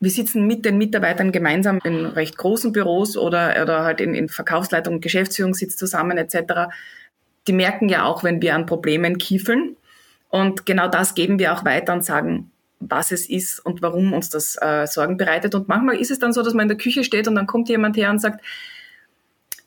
wir 0.00 0.10
sitzen 0.10 0.46
mit 0.46 0.66
den 0.66 0.76
Mitarbeitern 0.76 1.32
gemeinsam 1.32 1.80
in 1.82 2.04
recht 2.04 2.36
großen 2.36 2.72
Büros 2.72 3.16
oder, 3.16 3.54
oder 3.62 3.84
halt 3.84 4.02
in, 4.02 4.14
in 4.14 4.28
Verkaufsleitung 4.28 5.00
Geschäftsführung 5.00 5.54
sitzt 5.54 5.78
zusammen 5.78 6.18
etc. 6.18 6.68
Die 7.46 7.54
merken 7.54 7.88
ja 7.88 8.04
auch, 8.04 8.22
wenn 8.22 8.42
wir 8.42 8.54
an 8.54 8.66
Problemen 8.66 9.16
kiefeln. 9.16 9.76
Und 10.28 10.66
genau 10.66 10.88
das 10.88 11.14
geben 11.14 11.38
wir 11.38 11.54
auch 11.54 11.64
weiter 11.64 11.94
und 11.94 12.04
sagen, 12.04 12.50
was 12.80 13.12
es 13.12 13.28
ist 13.28 13.64
und 13.64 13.82
warum 13.82 14.12
uns 14.12 14.30
das 14.30 14.56
äh, 14.60 14.86
Sorgen 14.86 15.16
bereitet. 15.16 15.54
Und 15.54 15.68
manchmal 15.68 15.96
ist 15.96 16.10
es 16.10 16.18
dann 16.18 16.32
so, 16.32 16.42
dass 16.42 16.54
man 16.54 16.64
in 16.64 16.68
der 16.68 16.78
Küche 16.78 17.04
steht 17.04 17.28
und 17.28 17.34
dann 17.34 17.46
kommt 17.46 17.68
jemand 17.68 17.96
her 17.96 18.10
und 18.10 18.20
sagt, 18.20 18.44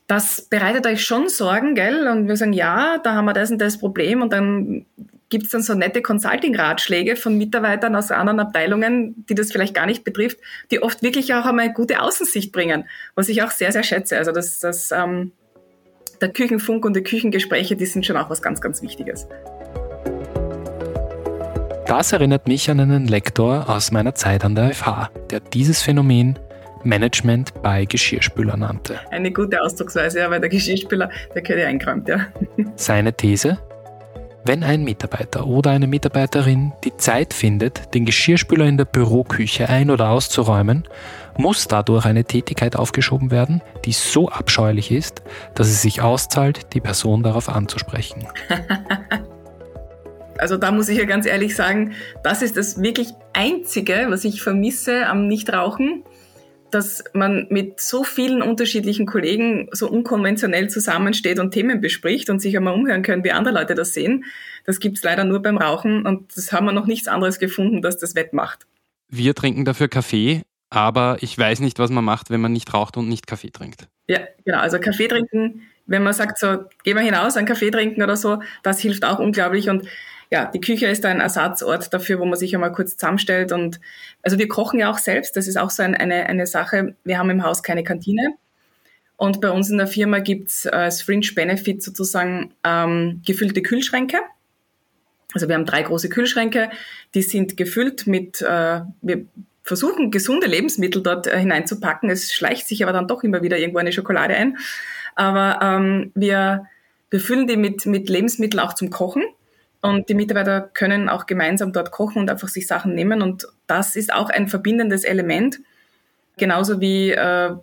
das 0.06 0.42
bereitet 0.42 0.86
euch 0.86 1.04
schon 1.04 1.28
Sorgen, 1.28 1.76
gell? 1.76 2.08
Und 2.08 2.26
wir 2.26 2.36
sagen, 2.36 2.52
ja, 2.52 2.98
da 2.98 3.14
haben 3.14 3.26
wir 3.26 3.32
das 3.32 3.50
und 3.52 3.58
das 3.60 3.78
Problem. 3.78 4.22
Und 4.22 4.32
dann 4.32 4.84
gibt 5.28 5.44
es 5.44 5.50
dann 5.50 5.62
so 5.62 5.74
nette 5.74 6.02
Consulting-Ratschläge 6.02 7.14
von 7.14 7.38
Mitarbeitern 7.38 7.94
aus 7.94 8.10
anderen 8.10 8.40
Abteilungen, 8.40 9.24
die 9.28 9.36
das 9.36 9.52
vielleicht 9.52 9.74
gar 9.74 9.86
nicht 9.86 10.02
betrifft, 10.02 10.38
die 10.72 10.82
oft 10.82 11.02
wirklich 11.02 11.32
auch 11.34 11.46
einmal 11.46 11.72
gute 11.72 12.02
Außensicht 12.02 12.50
bringen, 12.50 12.84
was 13.14 13.28
ich 13.28 13.42
auch 13.44 13.52
sehr, 13.52 13.70
sehr 13.70 13.84
schätze. 13.84 14.18
Also 14.18 14.32
das, 14.32 14.58
das, 14.58 14.90
ähm, 14.90 15.30
der 16.20 16.32
Küchenfunk 16.32 16.84
und 16.84 16.94
die 16.94 17.02
Küchengespräche, 17.02 17.76
die 17.76 17.86
sind 17.86 18.04
schon 18.04 18.16
auch 18.16 18.28
was 18.28 18.42
ganz, 18.42 18.60
ganz 18.60 18.82
Wichtiges. 18.82 19.28
Das 21.90 22.12
erinnert 22.12 22.46
mich 22.46 22.70
an 22.70 22.78
einen 22.78 23.08
Lektor 23.08 23.68
aus 23.68 23.90
meiner 23.90 24.14
Zeit 24.14 24.44
an 24.44 24.54
der 24.54 24.72
FH, 24.72 25.10
der 25.28 25.40
dieses 25.40 25.82
Phänomen 25.82 26.38
Management 26.84 27.52
bei 27.64 27.84
Geschirrspüler 27.84 28.56
nannte. 28.56 29.00
Eine 29.10 29.32
gute 29.32 29.60
Ausdrucksweise, 29.60 30.20
ja, 30.20 30.30
weil 30.30 30.38
der 30.38 30.50
Geschirrspüler, 30.50 31.10
der 31.34 31.42
gehört 31.42 31.62
ja 31.62 31.66
eingeräumt, 31.66 32.08
ja. 32.08 32.26
Seine 32.76 33.12
These? 33.12 33.58
Wenn 34.44 34.62
ein 34.62 34.84
Mitarbeiter 34.84 35.48
oder 35.48 35.72
eine 35.72 35.88
Mitarbeiterin 35.88 36.72
die 36.84 36.96
Zeit 36.96 37.34
findet, 37.34 37.92
den 37.92 38.04
Geschirrspüler 38.04 38.66
in 38.66 38.76
der 38.76 38.84
Büroküche 38.84 39.68
ein- 39.68 39.90
oder 39.90 40.10
auszuräumen, 40.10 40.84
muss 41.38 41.66
dadurch 41.66 42.04
eine 42.04 42.22
Tätigkeit 42.22 42.76
aufgeschoben 42.76 43.32
werden, 43.32 43.62
die 43.84 43.92
so 43.92 44.28
abscheulich 44.28 44.92
ist, 44.92 45.24
dass 45.56 45.66
es 45.66 45.82
sich 45.82 46.02
auszahlt, 46.02 46.72
die 46.72 46.80
Person 46.80 47.24
darauf 47.24 47.48
anzusprechen. 47.48 48.28
Also 50.40 50.56
da 50.56 50.72
muss 50.72 50.88
ich 50.88 50.98
ja 50.98 51.04
ganz 51.04 51.26
ehrlich 51.26 51.54
sagen, 51.54 51.92
das 52.22 52.42
ist 52.42 52.56
das 52.56 52.82
wirklich 52.82 53.08
Einzige, 53.32 54.06
was 54.08 54.24
ich 54.24 54.42
vermisse 54.42 55.06
am 55.06 55.28
Nichtrauchen 55.28 56.04
dass 56.70 57.04
man 57.12 57.46
mit 57.50 57.80
so 57.80 58.04
vielen 58.04 58.42
unterschiedlichen 58.42 59.06
Kollegen 59.06 59.68
so 59.72 59.88
unkonventionell 59.88 60.68
zusammensteht 60.68 61.38
und 61.38 61.52
Themen 61.52 61.80
bespricht 61.80 62.30
und 62.30 62.40
sich 62.40 62.56
einmal 62.56 62.74
umhören 62.74 63.02
können, 63.02 63.24
wie 63.24 63.32
andere 63.32 63.54
Leute 63.54 63.74
das 63.74 63.92
sehen. 63.92 64.24
Das 64.64 64.80
gibt's 64.80 65.02
leider 65.02 65.24
nur 65.24 65.42
beim 65.42 65.58
Rauchen 65.58 66.06
und 66.06 66.36
das 66.36 66.52
haben 66.52 66.66
wir 66.66 66.72
noch 66.72 66.86
nichts 66.86 67.08
anderes 67.08 67.38
gefunden, 67.38 67.82
dass 67.82 67.98
das 67.98 68.14
wettmacht. 68.14 68.66
Wir 69.08 69.34
trinken 69.34 69.64
dafür 69.64 69.88
Kaffee, 69.88 70.42
aber 70.70 71.18
ich 71.20 71.36
weiß 71.36 71.60
nicht, 71.60 71.78
was 71.78 71.90
man 71.90 72.04
macht, 72.04 72.30
wenn 72.30 72.40
man 72.40 72.52
nicht 72.52 72.72
raucht 72.72 72.96
und 72.96 73.08
nicht 73.08 73.26
Kaffee 73.26 73.50
trinkt. 73.50 73.88
Ja, 74.06 74.20
genau. 74.44 74.58
Also 74.58 74.78
Kaffee 74.78 75.08
trinken, 75.08 75.62
wenn 75.86 76.02
man 76.02 76.12
sagt, 76.12 76.38
so, 76.38 76.64
geh 76.84 76.94
mal 76.94 77.04
hinaus, 77.04 77.36
einen 77.36 77.46
Kaffee 77.46 77.70
trinken 77.70 78.02
oder 78.02 78.16
so, 78.16 78.40
das 78.62 78.80
hilft 78.80 79.04
auch 79.04 79.18
unglaublich 79.18 79.68
und 79.68 79.86
ja, 80.30 80.46
die 80.46 80.60
Küche 80.60 80.86
ist 80.86 81.04
ein 81.04 81.20
Ersatzort 81.20 81.92
dafür, 81.92 82.20
wo 82.20 82.24
man 82.24 82.38
sich 82.38 82.54
einmal 82.54 82.72
kurz 82.72 82.96
zusammenstellt. 82.96 83.50
Und 83.50 83.80
also 84.22 84.38
wir 84.38 84.46
kochen 84.48 84.78
ja 84.78 84.90
auch 84.90 84.98
selbst. 84.98 85.36
Das 85.36 85.48
ist 85.48 85.56
auch 85.56 85.70
so 85.70 85.82
ein, 85.82 85.94
eine, 85.94 86.26
eine 86.26 86.46
Sache. 86.46 86.94
Wir 87.04 87.18
haben 87.18 87.30
im 87.30 87.42
Haus 87.42 87.62
keine 87.62 87.82
Kantine. 87.82 88.34
Und 89.16 89.40
bei 89.40 89.50
uns 89.50 89.68
in 89.70 89.76
der 89.76 89.88
Firma 89.88 90.20
gibt's 90.20 90.66
äh, 90.66 90.70
als 90.70 91.02
Fringe 91.02 91.26
Benefit 91.34 91.82
sozusagen 91.82 92.54
ähm, 92.64 93.20
gefüllte 93.26 93.60
Kühlschränke. 93.60 94.18
Also 95.34 95.48
wir 95.48 95.56
haben 95.56 95.66
drei 95.66 95.82
große 95.82 96.08
Kühlschränke, 96.08 96.70
die 97.14 97.22
sind 97.22 97.56
gefüllt 97.56 98.06
mit, 98.06 98.40
äh, 98.40 98.80
wir 99.02 99.26
versuchen 99.62 100.10
gesunde 100.10 100.46
Lebensmittel 100.46 101.02
dort 101.02 101.26
äh, 101.26 101.38
hineinzupacken. 101.38 102.08
Es 102.08 102.32
schleicht 102.32 102.66
sich 102.66 102.82
aber 102.82 102.92
dann 102.92 103.08
doch 103.08 103.22
immer 103.22 103.42
wieder 103.42 103.58
irgendwo 103.58 103.78
eine 103.78 103.92
Schokolade 103.92 104.34
ein. 104.34 104.58
Aber 105.16 105.58
ähm, 105.60 106.12
wir, 106.14 106.66
wir 107.10 107.20
füllen 107.20 107.46
die 107.46 107.56
mit, 107.56 107.86
mit 107.86 108.08
Lebensmitteln 108.08 108.60
auch 108.60 108.74
zum 108.74 108.90
Kochen. 108.90 109.22
Und 109.82 110.08
die 110.08 110.14
Mitarbeiter 110.14 110.70
können 110.74 111.08
auch 111.08 111.26
gemeinsam 111.26 111.72
dort 111.72 111.90
kochen 111.90 112.20
und 112.20 112.30
einfach 112.30 112.48
sich 112.48 112.66
Sachen 112.66 112.94
nehmen. 112.94 113.22
Und 113.22 113.46
das 113.66 113.96
ist 113.96 114.12
auch 114.12 114.28
ein 114.28 114.48
verbindendes 114.48 115.04
Element. 115.04 115.60
Genauso 116.36 116.80
wie 116.80 117.10
äh, 117.10 117.54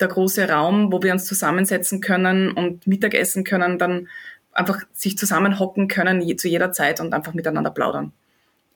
der 0.00 0.08
große 0.08 0.48
Raum, 0.48 0.92
wo 0.92 1.02
wir 1.02 1.12
uns 1.12 1.26
zusammensetzen 1.26 2.00
können 2.00 2.50
und 2.52 2.86
Mittagessen 2.86 3.44
können, 3.44 3.78
dann 3.78 4.08
einfach 4.52 4.80
sich 4.92 5.16
zusammenhocken 5.16 5.86
können 5.86 6.20
je, 6.20 6.34
zu 6.36 6.48
jeder 6.48 6.72
Zeit 6.72 7.00
und 7.00 7.14
einfach 7.14 7.34
miteinander 7.34 7.70
plaudern. 7.70 8.12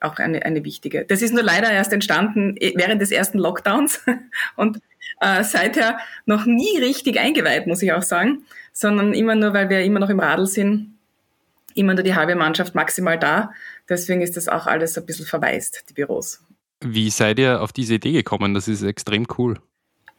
Auch 0.00 0.16
eine, 0.18 0.44
eine 0.44 0.64
wichtige. 0.64 1.04
Das 1.04 1.22
ist 1.22 1.32
nur 1.32 1.42
leider 1.42 1.70
erst 1.70 1.92
entstanden 1.92 2.56
eh, 2.58 2.74
während 2.76 3.02
des 3.02 3.10
ersten 3.10 3.38
Lockdowns 3.38 4.04
und 4.56 4.80
äh, 5.20 5.42
seither 5.42 5.98
noch 6.26 6.46
nie 6.46 6.78
richtig 6.78 7.18
eingeweiht, 7.18 7.66
muss 7.66 7.82
ich 7.82 7.92
auch 7.92 8.02
sagen, 8.02 8.44
sondern 8.72 9.14
immer 9.14 9.34
nur, 9.34 9.52
weil 9.52 9.68
wir 9.68 9.82
immer 9.82 10.00
noch 10.00 10.10
im 10.10 10.20
Radl 10.20 10.46
sind 10.46 10.93
immer 11.74 11.94
nur 11.94 12.02
die 12.02 12.14
halbe 12.14 12.34
Mannschaft 12.34 12.74
maximal 12.74 13.18
da. 13.18 13.52
Deswegen 13.88 14.20
ist 14.20 14.36
das 14.36 14.48
auch 14.48 14.66
alles 14.66 14.96
ein 14.96 15.06
bisschen 15.06 15.26
verwaist, 15.26 15.84
die 15.88 15.94
Büros. 15.94 16.40
Wie 16.80 17.10
seid 17.10 17.38
ihr 17.38 17.62
auf 17.62 17.72
diese 17.72 17.94
Idee 17.94 18.12
gekommen? 18.12 18.54
Das 18.54 18.68
ist 18.68 18.82
extrem 18.82 19.26
cool. 19.38 19.58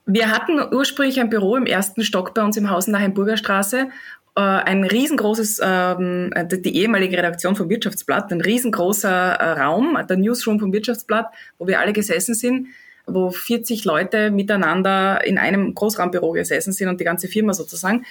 Wir 0.06 0.30
hatten 0.32 0.60
ursprünglich 0.74 1.20
ein 1.20 1.30
Büro 1.30 1.56
im 1.56 1.66
ersten 1.66 2.04
Stock 2.04 2.34
bei 2.34 2.44
uns 2.44 2.58
im 2.58 2.70
Haus 2.70 2.88
in 2.88 2.94
der 2.94 3.02
Heimburger 3.02 3.38
Straße. 3.38 3.90
Äh, 4.36 4.42
ein 4.42 4.84
riesengroßes, 4.84 5.62
ähm, 5.64 6.32
die 6.50 6.76
ehemalige 6.76 7.18
Redaktion 7.18 7.56
vom 7.56 7.70
Wirtschaftsblatt, 7.70 8.32
ein 8.32 8.42
riesengroßer 8.42 9.10
äh, 9.10 9.62
Raum, 9.62 9.98
der 10.08 10.18
Newsroom 10.18 10.60
vom 10.60 10.74
Wirtschaftsblatt, 10.74 11.28
wo 11.58 11.68
wir 11.68 11.80
alle 11.80 11.94
gesessen 11.94 12.36
sind, 12.36 12.68
wo 13.08 13.32
40 13.32 13.86
Leute 13.86 14.32
miteinander 14.32 15.26
in 15.26 15.38
einem 15.38 15.74
Großraumbüro 15.74 16.32
gesessen 16.32 16.74
sind 16.74 16.90
und 16.90 17.00
die 17.00 17.06
ganze 17.06 17.28
Firma 17.28 17.54
sozusagen. 17.54 18.06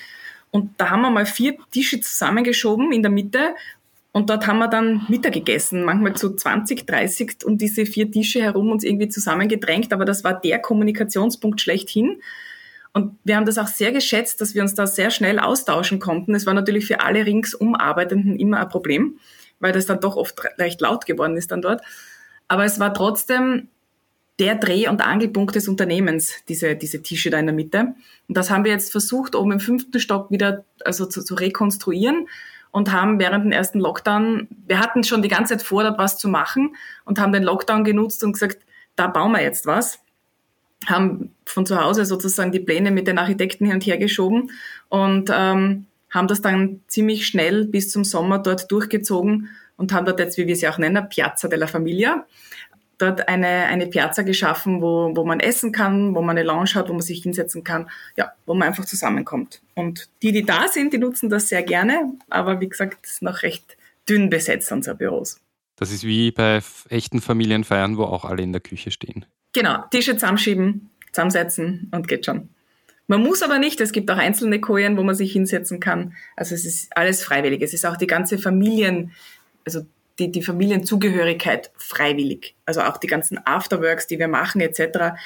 Und 0.54 0.70
da 0.76 0.90
haben 0.90 1.00
wir 1.00 1.10
mal 1.10 1.26
vier 1.26 1.56
Tische 1.72 2.00
zusammengeschoben 2.00 2.92
in 2.92 3.02
der 3.02 3.10
Mitte 3.10 3.56
und 4.12 4.30
dort 4.30 4.46
haben 4.46 4.58
wir 4.58 4.68
dann 4.68 5.04
Mittag 5.08 5.32
gegessen, 5.32 5.82
manchmal 5.82 6.14
zu 6.14 6.36
20, 6.36 6.86
30 6.86 7.44
um 7.44 7.58
diese 7.58 7.86
vier 7.86 8.08
Tische 8.08 8.40
herum 8.40 8.70
uns 8.70 8.84
irgendwie 8.84 9.08
zusammengedrängt, 9.08 9.92
aber 9.92 10.04
das 10.04 10.22
war 10.22 10.40
der 10.40 10.60
Kommunikationspunkt 10.60 11.60
schlechthin. 11.60 12.22
Und 12.92 13.18
wir 13.24 13.34
haben 13.34 13.46
das 13.46 13.58
auch 13.58 13.66
sehr 13.66 13.90
geschätzt, 13.90 14.40
dass 14.40 14.54
wir 14.54 14.62
uns 14.62 14.76
da 14.76 14.86
sehr 14.86 15.10
schnell 15.10 15.40
austauschen 15.40 15.98
konnten. 15.98 16.36
Es 16.36 16.46
war 16.46 16.54
natürlich 16.54 16.86
für 16.86 17.00
alle 17.00 17.26
ringsum 17.26 17.74
Arbeitenden 17.74 18.38
immer 18.38 18.60
ein 18.60 18.68
Problem, 18.68 19.18
weil 19.58 19.72
das 19.72 19.86
dann 19.86 19.98
doch 19.98 20.14
oft 20.14 20.40
recht 20.60 20.80
laut 20.80 21.04
geworden 21.04 21.36
ist 21.36 21.50
dann 21.50 21.62
dort. 21.62 21.82
Aber 22.46 22.64
es 22.64 22.78
war 22.78 22.94
trotzdem 22.94 23.70
der 24.38 24.56
Dreh- 24.56 24.88
und 24.88 25.00
Angelpunkt 25.00 25.54
des 25.54 25.68
Unternehmens, 25.68 26.34
diese, 26.48 26.74
diese 26.74 27.02
Tische 27.02 27.30
da 27.30 27.38
in 27.38 27.46
der 27.46 27.54
Mitte. 27.54 27.94
Und 28.28 28.36
das 28.36 28.50
haben 28.50 28.64
wir 28.64 28.72
jetzt 28.72 28.90
versucht, 28.90 29.36
oben 29.36 29.52
im 29.52 29.60
fünften 29.60 30.00
Stock 30.00 30.30
wieder 30.30 30.64
also 30.84 31.06
zu, 31.06 31.22
zu 31.22 31.34
rekonstruieren 31.34 32.28
und 32.72 32.90
haben 32.90 33.20
während 33.20 33.44
dem 33.44 33.52
ersten 33.52 33.78
Lockdown, 33.78 34.48
wir 34.66 34.80
hatten 34.80 35.04
schon 35.04 35.22
die 35.22 35.28
ganze 35.28 35.56
Zeit 35.56 35.64
vor, 35.64 35.84
dort 35.84 35.98
was 35.98 36.18
zu 36.18 36.28
machen 36.28 36.74
und 37.04 37.20
haben 37.20 37.32
den 37.32 37.44
Lockdown 37.44 37.84
genutzt 37.84 38.24
und 38.24 38.32
gesagt, 38.32 38.58
da 38.96 39.06
bauen 39.06 39.32
wir 39.32 39.42
jetzt 39.42 39.66
was. 39.66 40.00
Haben 40.86 41.32
von 41.46 41.64
zu 41.64 41.80
Hause 41.80 42.04
sozusagen 42.04 42.50
die 42.50 42.60
Pläne 42.60 42.90
mit 42.90 43.06
den 43.06 43.18
Architekten 43.18 43.66
hin 43.66 43.74
und 43.74 43.86
her 43.86 43.96
geschoben 43.96 44.50
und 44.88 45.30
ähm, 45.32 45.86
haben 46.10 46.28
das 46.28 46.42
dann 46.42 46.80
ziemlich 46.88 47.26
schnell 47.26 47.64
bis 47.64 47.90
zum 47.90 48.04
Sommer 48.04 48.38
dort 48.38 48.70
durchgezogen 48.70 49.48
und 49.76 49.92
haben 49.92 50.04
dort 50.04 50.18
jetzt, 50.18 50.36
wie 50.36 50.46
wir 50.46 50.56
sie 50.56 50.68
auch 50.68 50.78
nennen, 50.78 51.08
Piazza 51.08 51.48
della 51.48 51.68
Familia 51.68 52.26
dort 53.04 53.28
eine, 53.28 53.66
eine 53.66 53.86
Piazza 53.86 54.22
geschaffen, 54.22 54.80
wo, 54.80 55.14
wo 55.14 55.24
man 55.24 55.40
essen 55.40 55.72
kann, 55.72 56.14
wo 56.14 56.22
man 56.22 56.36
eine 56.36 56.46
Lounge 56.46 56.74
hat, 56.74 56.88
wo 56.88 56.92
man 56.92 57.02
sich 57.02 57.22
hinsetzen 57.22 57.64
kann, 57.64 57.90
ja, 58.16 58.32
wo 58.46 58.54
man 58.54 58.68
einfach 58.68 58.84
zusammenkommt. 58.84 59.60
Und 59.74 60.08
die, 60.22 60.32
die 60.32 60.44
da 60.44 60.68
sind, 60.68 60.92
die 60.92 60.98
nutzen 60.98 61.30
das 61.30 61.48
sehr 61.48 61.62
gerne, 61.62 62.12
aber 62.30 62.60
wie 62.60 62.68
gesagt, 62.68 62.98
es 63.04 63.12
ist 63.12 63.22
noch 63.22 63.42
recht 63.42 63.76
dünn 64.08 64.30
besetzt, 64.30 64.70
unsere 64.72 64.96
Büros. 64.96 65.40
Das 65.76 65.90
ist 65.90 66.04
wie 66.04 66.30
bei 66.30 66.60
echten 66.88 67.20
Familienfeiern, 67.20 67.96
wo 67.96 68.04
auch 68.04 68.24
alle 68.24 68.42
in 68.42 68.52
der 68.52 68.60
Küche 68.60 68.90
stehen. 68.90 69.26
Genau, 69.52 69.84
Tische 69.90 70.14
zusammenschieben, 70.14 70.90
zusammensetzen 71.12 71.90
und 71.92 72.08
geht 72.08 72.26
schon. 72.26 72.48
Man 73.06 73.22
muss 73.22 73.42
aber 73.42 73.58
nicht, 73.58 73.80
es 73.80 73.92
gibt 73.92 74.10
auch 74.10 74.16
einzelne 74.16 74.60
Kojen, 74.60 74.96
wo 74.96 75.02
man 75.02 75.14
sich 75.14 75.32
hinsetzen 75.32 75.78
kann. 75.78 76.14
Also 76.36 76.54
es 76.54 76.64
ist 76.64 76.96
alles 76.96 77.22
freiwillig. 77.22 77.60
Es 77.60 77.74
ist 77.74 77.84
auch 77.84 77.96
die 77.96 78.06
ganze 78.06 78.38
Familien, 78.38 79.12
also 79.66 79.82
die, 80.18 80.30
die 80.30 80.42
Familienzugehörigkeit 80.42 81.70
freiwillig. 81.76 82.54
Also 82.66 82.82
auch 82.82 82.96
die 82.98 83.06
ganzen 83.06 83.38
Afterworks, 83.44 84.06
die 84.06 84.18
wir 84.18 84.28
machen 84.28 84.60
etc. 84.60 85.16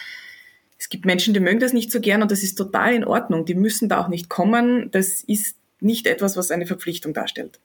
Es 0.79 0.89
gibt 0.89 1.05
Menschen, 1.05 1.35
die 1.35 1.41
mögen 1.41 1.61
das 1.61 1.73
nicht 1.73 1.91
so 1.91 2.01
gern 2.01 2.23
und 2.23 2.31
das 2.31 2.43
ist 2.43 2.55
total 2.55 2.95
in 2.95 3.05
Ordnung. 3.05 3.45
Die 3.45 3.55
müssen 3.55 3.89
da 3.89 4.01
auch 4.01 4.09
nicht 4.09 4.29
kommen. 4.29 4.91
Das 4.91 5.23
ist 5.23 5.57
nicht 5.81 6.07
etwas, 6.07 6.37
was 6.37 6.51
eine 6.51 6.67
Verpflichtung 6.67 7.13
darstellt. 7.13 7.61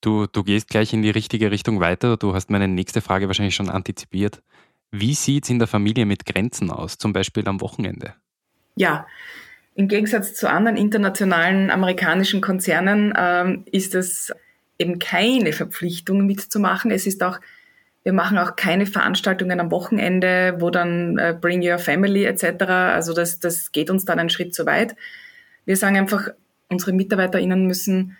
Du, 0.00 0.26
du 0.26 0.42
gehst 0.42 0.68
gleich 0.68 0.92
in 0.92 1.02
die 1.02 1.10
richtige 1.10 1.50
Richtung 1.50 1.78
weiter. 1.80 2.16
Du 2.16 2.34
hast 2.34 2.50
meine 2.50 2.66
nächste 2.66 3.00
Frage 3.00 3.28
wahrscheinlich 3.28 3.54
schon 3.54 3.70
antizipiert. 3.70 4.42
Wie 4.90 5.14
sieht 5.14 5.44
es 5.44 5.50
in 5.50 5.58
der 5.58 5.68
Familie 5.68 6.06
mit 6.06 6.26
Grenzen 6.26 6.70
aus, 6.70 6.98
zum 6.98 7.12
Beispiel 7.12 7.46
am 7.46 7.60
Wochenende? 7.60 8.14
Ja, 8.74 9.06
im 9.74 9.88
Gegensatz 9.88 10.34
zu 10.34 10.50
anderen 10.50 10.76
internationalen 10.76 11.70
amerikanischen 11.70 12.40
Konzernen 12.40 13.14
ähm, 13.16 13.64
ist 13.70 13.94
es 13.94 14.32
eben 14.78 14.98
keine 14.98 15.52
Verpflichtung 15.52 16.26
mitzumachen. 16.26 16.90
Es 16.90 17.06
ist 17.06 17.22
auch, 17.22 17.38
wir 18.02 18.12
machen 18.12 18.38
auch 18.38 18.56
keine 18.56 18.86
Veranstaltungen 18.86 19.60
am 19.60 19.70
Wochenende, 19.70 20.56
wo 20.58 20.70
dann 20.70 21.18
äh, 21.18 21.36
Bring 21.38 21.62
Your 21.66 21.78
Family 21.78 22.24
etc. 22.24 22.64
Also 22.64 23.14
das, 23.14 23.38
das 23.38 23.72
geht 23.72 23.90
uns 23.90 24.04
dann 24.04 24.18
einen 24.18 24.30
Schritt 24.30 24.54
zu 24.54 24.66
weit. 24.66 24.96
Wir 25.64 25.76
sagen 25.76 25.96
einfach, 25.96 26.28
unsere 26.68 26.92
MitarbeiterInnen 26.92 27.66
müssen 27.66 28.16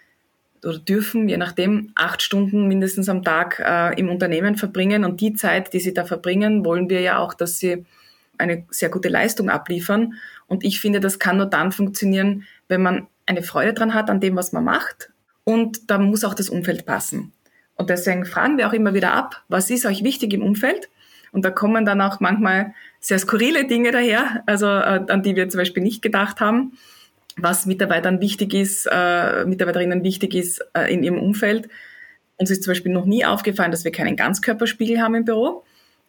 oder 0.64 0.78
dürfen, 0.78 1.28
je 1.28 1.38
nachdem, 1.38 1.90
acht 1.97 2.23
Stunden 2.23 2.68
mindestens 2.68 3.09
am 3.09 3.25
Tag 3.25 3.59
äh, 3.59 3.99
im 3.99 4.09
Unternehmen 4.09 4.56
verbringen. 4.56 5.04
Und 5.04 5.21
die 5.21 5.35
Zeit, 5.35 5.73
die 5.73 5.80
sie 5.80 5.92
da 5.92 6.04
verbringen, 6.04 6.64
wollen 6.64 6.88
wir 6.88 7.00
ja 7.00 7.18
auch, 7.18 7.35
dass 7.35 7.59
sie 7.59 7.85
eine 8.38 8.64
sehr 8.71 8.88
gute 8.88 9.09
Leistung 9.09 9.50
abliefern. 9.50 10.14
Und 10.47 10.62
ich 10.62 10.80
finde, 10.80 11.00
das 11.00 11.18
kann 11.18 11.38
nur 11.38 11.47
dann 11.47 11.73
funktionieren, 11.73 12.44
wenn 12.68 12.82
man 12.82 13.09
eine 13.26 13.42
Freude 13.42 13.73
dran 13.73 13.94
hat 13.94 14.11
an 14.11 14.21
dem, 14.21 14.37
was 14.37 14.52
man 14.52 14.64
macht 14.64 15.12
und 15.44 15.90
da 15.90 15.99
muss 15.99 16.25
auch 16.25 16.34
das 16.34 16.49
Umfeld 16.49 16.87
passen. 16.87 17.32
Und 17.75 17.90
deswegen 17.90 18.25
fragen 18.25 18.58
wir 18.58 18.68
auch 18.68 18.72
immer 18.72 18.94
wieder 18.94 19.12
ab, 19.12 19.42
was 19.49 19.70
ist 19.70 19.87
euch 19.87 20.04
wichtig 20.04 20.32
im 20.32 20.42
Umfeld? 20.42 20.88
Und 21.32 21.44
da 21.44 21.50
kommen 21.50 21.84
dann 21.84 22.00
auch 22.00 22.20
manchmal 22.20 22.75
sehr 23.00 23.18
skurrile 23.18 23.66
Dinge 23.66 23.90
daher, 23.90 24.42
also 24.46 24.66
äh, 24.66 25.00
an 25.08 25.22
die 25.22 25.34
wir 25.34 25.49
zum 25.49 25.58
Beispiel 25.58 25.82
nicht 25.82 26.02
gedacht 26.02 26.40
haben, 26.40 26.72
was 27.37 27.64
Mitarbeitern 27.64 28.20
wichtig 28.20 28.52
ist, 28.52 28.87
äh, 28.90 29.44
Mitarbeiterinnen 29.46 30.04
wichtig 30.04 30.34
ist 30.34 30.62
äh, 30.75 30.92
in 30.92 31.02
ihrem 31.02 31.18
Umfeld. 31.18 31.68
Uns 32.37 32.50
ist 32.50 32.62
zum 32.62 32.72
Beispiel 32.72 32.92
noch 32.92 33.06
nie 33.06 33.25
aufgefallen, 33.25 33.70
dass 33.70 33.84
wir 33.84 33.92
keinen 33.92 34.16
Ganzkörperspiegel 34.16 35.00
haben 35.00 35.14
im 35.14 35.25
Büro. 35.25 35.64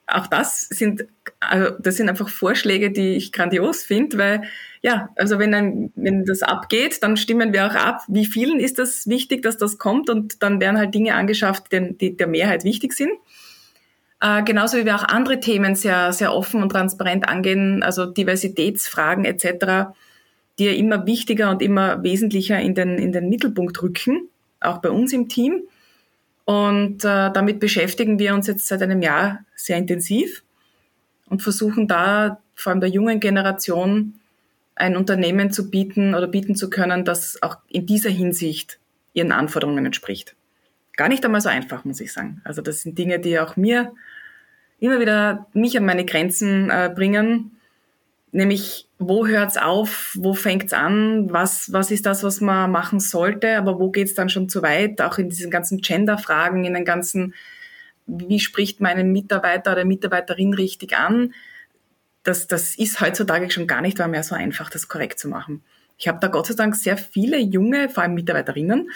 Auch 0.08 0.28
das 0.28 0.62
sind, 0.62 1.06
also 1.40 1.76
das 1.80 1.96
sind 1.96 2.10
einfach 2.10 2.30
Vorschläge, 2.30 2.92
die 2.92 3.16
ich 3.16 3.32
grandios 3.32 3.84
finde, 3.84 4.18
weil 4.18 4.44
ja, 4.82 5.10
also 5.16 5.40
wenn, 5.40 5.54
ein, 5.54 5.94
wenn 5.96 6.26
das 6.26 6.44
abgeht, 6.44 7.02
dann 7.04 7.16
stimmen 7.16 7.54
wir 7.54 7.68
auch 7.68 7.76
ab, 7.76 8.02
wie 8.08 8.26
vielen 8.26 8.60
ist 8.60 8.80
das 8.80 9.08
wichtig, 9.08 9.42
dass 9.42 9.58
das 9.58 9.78
kommt 9.78 10.10
und 10.10 10.44
dann 10.44 10.60
werden 10.60 10.78
halt 10.78 10.94
Dinge 10.94 11.16
angeschafft, 11.16 11.72
die, 11.72 11.98
die 11.98 12.18
der 12.18 12.28
Mehrheit 12.28 12.66
wichtig 12.66 12.94
sind. 12.94 13.12
Äh, 14.20 14.44
genauso 14.44 14.78
wie 14.78 14.86
wir 14.86 14.96
auch 14.96 15.04
andere 15.04 15.40
Themen 15.40 15.76
sehr, 15.76 16.12
sehr 16.12 16.34
offen 16.34 16.62
und 16.62 16.70
transparent 16.70 17.28
angehen, 17.28 17.82
also 17.84 18.06
Diversitätsfragen 18.06 19.26
etc., 19.26 19.94
die 20.60 20.66
ja 20.66 20.72
immer 20.74 21.06
wichtiger 21.06 21.50
und 21.50 21.62
immer 21.62 22.04
wesentlicher 22.04 22.60
in 22.60 22.76
den, 22.76 22.98
in 22.98 23.12
den 23.12 23.28
Mittelpunkt 23.30 23.82
rücken, 23.82 24.30
auch 24.60 24.80
bei 24.80 24.90
uns 24.92 25.12
im 25.14 25.28
Team. 25.28 25.64
Und 26.46 27.06
äh, 27.06 27.32
damit 27.32 27.60
beschäftigen 27.60 28.20
wir 28.20 28.34
uns 28.34 28.48
jetzt 28.48 28.68
seit 28.68 28.82
einem 28.82 29.02
Jahr 29.02 29.40
sehr 29.56 29.78
intensiv 29.78 30.44
und 31.28 31.42
versuchen 31.42 31.88
da 31.88 32.40
vor 32.56 32.72
allem 32.72 32.82
der 32.82 32.90
jungen 32.90 33.20
Generation 33.20 34.20
ein 34.76 34.98
Unternehmen 34.98 35.52
zu 35.52 35.70
bieten 35.70 36.16
oder 36.16 36.28
bieten 36.28 36.56
zu 36.56 36.70
können, 36.70 37.06
das 37.06 37.42
auch 37.42 37.58
in 37.70 37.86
dieser 37.86 38.10
Hinsicht 38.10 38.80
ihren 39.14 39.32
Anforderungen 39.32 39.86
entspricht. 39.86 40.36
Gar 40.96 41.10
nicht 41.10 41.24
einmal 41.24 41.42
so 41.42 41.50
einfach, 41.50 41.86
muss 41.86 42.02
ich 42.02 42.12
sagen. 42.12 42.42
Also 42.44 42.62
das 42.62 42.82
sind 42.82 42.98
Dinge, 42.98 43.20
die 43.20 43.40
auch 43.40 43.56
mir 43.56 43.94
immer 44.80 45.00
wieder 45.00 45.48
mich 45.54 45.78
an 45.78 45.86
meine 45.86 46.06
Grenzen 46.06 46.70
äh, 46.70 46.92
bringen 46.94 47.52
Nämlich, 48.34 48.90
wo 48.98 49.28
hört's 49.28 49.58
auf, 49.58 50.18
wo 50.20 50.34
fängt's 50.34 50.74
an, 50.74 51.32
was, 51.32 51.72
was 51.72 51.92
ist 51.92 52.08
das, 52.08 52.24
was 52.24 52.42
man 52.42 52.72
machen 52.72 53.00
sollte, 53.00 53.58
aber 53.58 53.80
wo 53.80 53.92
geht's 53.92 54.16
dann 54.16 54.28
schon 54.28 54.50
zu 54.50 54.64
weit, 54.64 55.02
auch 55.02 55.20
in 55.20 55.30
diesen 55.30 55.52
ganzen 55.52 55.78
Gender-Fragen, 55.78 56.66
in 56.66 56.74
den 56.74 56.84
ganzen, 56.84 57.36
wie 58.08 58.40
spricht 58.40 58.82
man 58.82 58.98
einen 58.98 59.12
Mitarbeiter 59.12 59.74
oder 59.74 59.86
Mitarbeiterin 59.86 60.56
richtig 60.56 60.98
an, 60.98 61.34
das, 62.24 62.48
das 62.48 62.76
ist 62.76 63.02
heutzutage 63.02 63.52
schon 63.52 63.68
gar 63.68 63.82
nicht 63.82 64.00
mehr 64.00 64.24
so 64.24 64.34
einfach, 64.34 64.72
das 64.72 64.88
korrekt 64.88 65.20
zu 65.20 65.30
machen. 65.30 65.62
Ich 66.00 66.08
habe 66.08 66.20
da 66.20 66.28
Gott 66.28 66.48
sei 66.48 66.56
Dank 66.56 66.76
sehr 66.76 66.98
viele 66.98 67.38
junge, 67.38 67.88
vor 67.88 68.02
allem 68.02 68.16
Mitarbeiterinnen, 68.16 68.90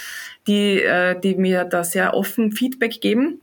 die, 0.48 0.82
äh, 0.82 1.20
die 1.20 1.36
mir 1.36 1.64
da 1.64 1.84
sehr 1.84 2.16
offen 2.16 2.52
Feedback 2.52 3.02
geben 3.02 3.42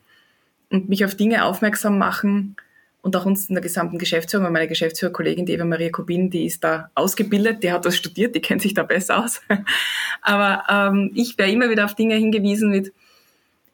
und 0.71 0.89
mich 0.89 1.05
auf 1.05 1.15
Dinge 1.15 1.45
aufmerksam 1.45 1.99
machen, 1.99 2.57
und 3.05 3.15
auch 3.17 3.27
uns 3.27 3.51
in 3.51 3.55
der 3.55 3.63
gesamten 3.63 3.99
Geschäftsführung, 3.99 4.51
meine 4.51 4.67
Geschäftsführerkollegin, 4.67 5.45
die 5.45 5.53
Eva 5.53 5.67
Maria 5.67 5.91
Kubin, 5.91 6.31
die 6.31 6.47
ist 6.47 6.65
da 6.65 6.91
ausgebildet, 6.95 7.63
die 7.63 7.71
hat 7.71 7.85
das 7.85 7.99
studiert, 7.99 8.35
die 8.35 8.41
kennt 8.41 8.63
sich 8.63 8.73
da 8.73 8.83
besser 8.83 9.23
aus. 9.23 9.43
Aber 10.23 10.65
ähm, 10.71 11.11
ich 11.15 11.37
wäre 11.37 11.51
immer 11.51 11.69
wieder 11.69 11.85
auf 11.85 11.95
Dinge 11.95 12.15
hingewiesen, 12.15 12.71
mit, 12.71 12.95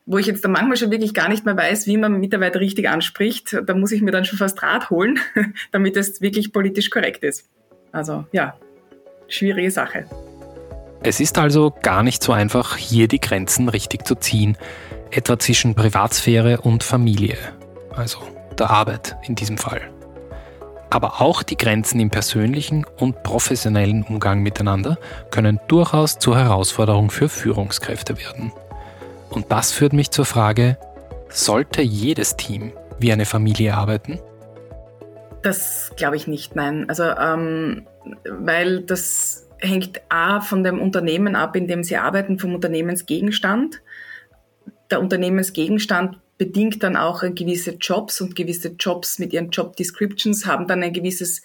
wo 0.04 0.18
ich 0.18 0.26
jetzt 0.26 0.44
dann 0.44 0.50
manchmal 0.50 0.76
schon 0.76 0.90
wirklich 0.90 1.14
gar 1.14 1.28
nicht 1.28 1.44
mehr 1.44 1.56
weiß, 1.56 1.86
wie 1.86 1.96
man 1.96 2.18
Mitarbeiter 2.18 2.58
richtig 2.58 2.88
anspricht. 2.88 3.56
Da 3.64 3.74
muss 3.74 3.92
ich 3.92 4.02
mir 4.02 4.10
dann 4.10 4.24
schon 4.24 4.36
fast 4.36 4.60
Rat 4.64 4.90
holen, 4.90 5.20
damit 5.70 5.96
es 5.96 6.20
wirklich 6.20 6.52
politisch 6.52 6.90
korrekt 6.90 7.22
ist. 7.22 7.48
Also 7.92 8.24
ja, 8.32 8.56
schwierige 9.28 9.70
Sache. 9.70 10.06
Es 11.04 11.20
ist 11.20 11.38
also 11.38 11.72
gar 11.82 12.02
nicht 12.02 12.20
so 12.20 12.32
einfach, 12.32 12.76
hier 12.76 13.06
die 13.06 13.20
Grenzen 13.20 13.68
richtig 13.68 14.08
zu 14.08 14.16
ziehen, 14.16 14.58
etwa 15.12 15.38
zwischen 15.38 15.76
Privatsphäre 15.76 16.62
und 16.62 16.82
Familie. 16.82 17.38
Also 17.94 18.18
der 18.58 18.70
Arbeit 18.70 19.16
in 19.26 19.34
diesem 19.34 19.58
Fall. 19.58 19.80
Aber 20.90 21.20
auch 21.20 21.44
die 21.44 21.56
Grenzen 21.56 22.00
im 22.00 22.10
persönlichen 22.10 22.84
und 22.98 23.22
professionellen 23.22 24.02
Umgang 24.02 24.42
miteinander 24.42 24.98
können 25.30 25.60
durchaus 25.68 26.18
zur 26.18 26.36
Herausforderung 26.36 27.10
für 27.10 27.28
Führungskräfte 27.28 28.18
werden. 28.18 28.52
Und 29.30 29.52
das 29.52 29.70
führt 29.70 29.92
mich 29.92 30.10
zur 30.10 30.24
Frage, 30.24 30.76
sollte 31.28 31.80
jedes 31.80 32.36
Team 32.36 32.72
wie 32.98 33.12
eine 33.12 33.24
Familie 33.24 33.74
arbeiten? 33.74 34.18
Das 35.42 35.92
glaube 35.96 36.16
ich 36.16 36.26
nicht, 36.26 36.56
nein. 36.56 36.88
Also, 36.88 37.04
ähm, 37.04 37.86
weil 38.24 38.82
das 38.82 39.48
hängt 39.58 40.02
A 40.08 40.40
von 40.40 40.64
dem 40.64 40.80
Unternehmen 40.80 41.36
ab, 41.36 41.56
in 41.56 41.68
dem 41.68 41.84
Sie 41.84 41.96
arbeiten, 41.96 42.38
vom 42.38 42.54
Unternehmensgegenstand. 42.54 43.80
Der 44.90 45.00
Unternehmensgegenstand 45.00 46.18
bedingt 46.40 46.82
dann 46.82 46.96
auch 46.96 47.20
gewisse 47.20 47.72
Jobs 47.72 48.22
und 48.22 48.34
gewisse 48.34 48.68
Jobs 48.68 49.18
mit 49.18 49.34
ihren 49.34 49.50
Job 49.50 49.76
Descriptions 49.76 50.46
haben 50.46 50.66
dann 50.66 50.82
ein 50.82 50.94
gewisses 50.94 51.42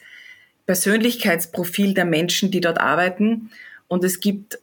Persönlichkeitsprofil 0.67 1.93
der 1.93 2.05
Menschen, 2.05 2.49
die 2.49 2.61
dort 2.61 2.79
arbeiten. 2.79 3.51
Und 3.89 4.05
es 4.05 4.21
gibt 4.21 4.57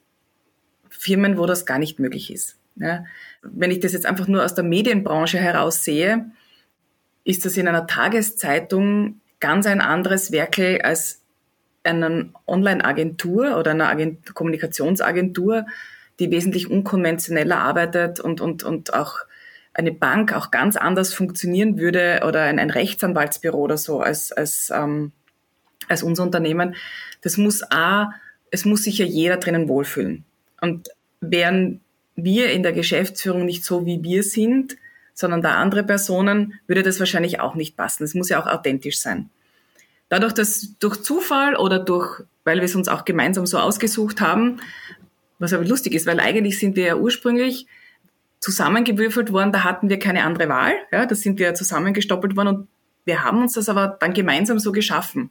Firmen, 0.89 1.37
wo 1.37 1.45
das 1.45 1.67
gar 1.67 1.79
nicht 1.79 1.99
möglich 1.99 2.33
ist. 2.33 2.57
Ja. 2.77 3.05
Wenn 3.43 3.71
ich 3.71 3.81
das 3.81 3.93
jetzt 3.93 4.07
einfach 4.07 4.27
nur 4.27 4.43
aus 4.43 4.55
der 4.55 4.65
Medienbranche 4.65 5.37
heraus 5.37 5.85
sehe, 5.85 6.31
ist 7.25 7.45
das 7.45 7.59
in 7.59 7.69
einer 7.69 7.87
Tageszeitung 7.87 9.21
ganz 9.39 9.67
ein 9.67 9.83
anderes 9.83 10.33
Werkel 10.33 10.81
als 10.81 11.21
einer 11.85 12.31
Online-Agentur 12.47 13.59
oder 13.59 13.73
einer 13.73 13.91
Agent 13.91 14.35
Kommunikationsagentur, 14.35 15.67
die 16.19 16.31
wesentlich 16.31 16.71
unkonventioneller 16.71 17.59
arbeitet 17.59 18.19
und, 18.19 18.41
und, 18.41 18.63
und 18.63 18.95
auch 18.95 19.27
eine 19.75 19.93
Bank 19.93 20.33
auch 20.35 20.51
ganz 20.51 20.77
anders 20.77 21.15
funktionieren 21.15 21.79
würde 21.79 22.23
oder 22.27 22.43
ein, 22.43 22.59
ein 22.59 22.71
Rechtsanwaltsbüro 22.71 23.59
oder 23.59 23.79
so 23.79 24.01
als, 24.01 24.33
als, 24.33 24.71
ähm, 24.75 25.13
als 25.89 26.03
unser 26.03 26.25
Unternehmen, 26.25 26.75
das 27.23 27.37
muss 27.37 27.63
A, 27.71 28.13
es 28.51 28.65
muss 28.65 28.85
sich 28.85 28.99
ja 28.99 29.07
jeder 29.07 29.39
drinnen 29.39 29.69
wohlfühlen. 29.69 30.25
Und 30.61 30.89
wären 31.21 31.81
wir 32.17 32.53
in 32.53 32.63
der 32.63 32.73
Geschäftsführung 32.73 33.47
nicht 33.47 33.65
so, 33.65 33.87
wie 33.87 34.03
wir 34.03 34.23
sind, 34.23 34.77
sondern 35.15 35.43
da 35.43 35.55
andere 35.55 35.85
Personen, 35.85 36.55
würde 36.67 36.83
das 36.83 36.99
wahrscheinlich 36.99 37.41
auch 37.41 37.55
nicht 37.55 37.77
passen. 37.77 38.05
Es 38.05 38.15
muss 38.15 38.29
ja 38.29 38.43
auch 38.43 38.47
authentisch 38.47 39.01
sein. 39.01 39.31
Dadurch, 40.09 40.35
dass 40.35 40.75
durch 40.79 41.03
Zufall 41.03 41.57
oder 41.57 41.79
durch, 41.79 42.23
weil 42.45 42.59
wir 42.59 42.65
es 42.65 42.75
uns 42.75 42.89
auch 42.89 43.05
gemeinsam 43.05 43.47
so 43.47 43.59
ausgesucht 43.59 44.21
haben, 44.21 44.61
was 45.39 45.53
aber 45.53 45.65
lustig 45.65 45.95
ist, 45.95 46.07
weil 46.07 46.21
eigentlich 46.21 46.59
sind 46.59 46.77
wir 46.77 46.85
ja 46.85 46.97
ursprünglich 46.97 47.67
zusammengewürfelt 48.43 49.33
worden, 49.33 49.53
da 49.53 49.65
hatten 49.65 49.89
wir 49.89 49.99
keine 49.99 50.25
andere 50.25 50.49
Wahl. 50.49 50.73
Ja, 50.91 51.07
da 51.07 51.15
sind 51.15 51.39
wir 51.39 51.55
zusammengestoppelt 51.55 52.37
worden 52.37 52.49
und 52.49 52.69
wir 53.05 53.25
haben 53.25 53.41
uns 53.41 53.55
das 53.55 53.69
aber 53.69 53.97
dann 54.01 54.13
gemeinsam 54.13 54.59
so 54.59 54.73
geschaffen. 54.73 55.31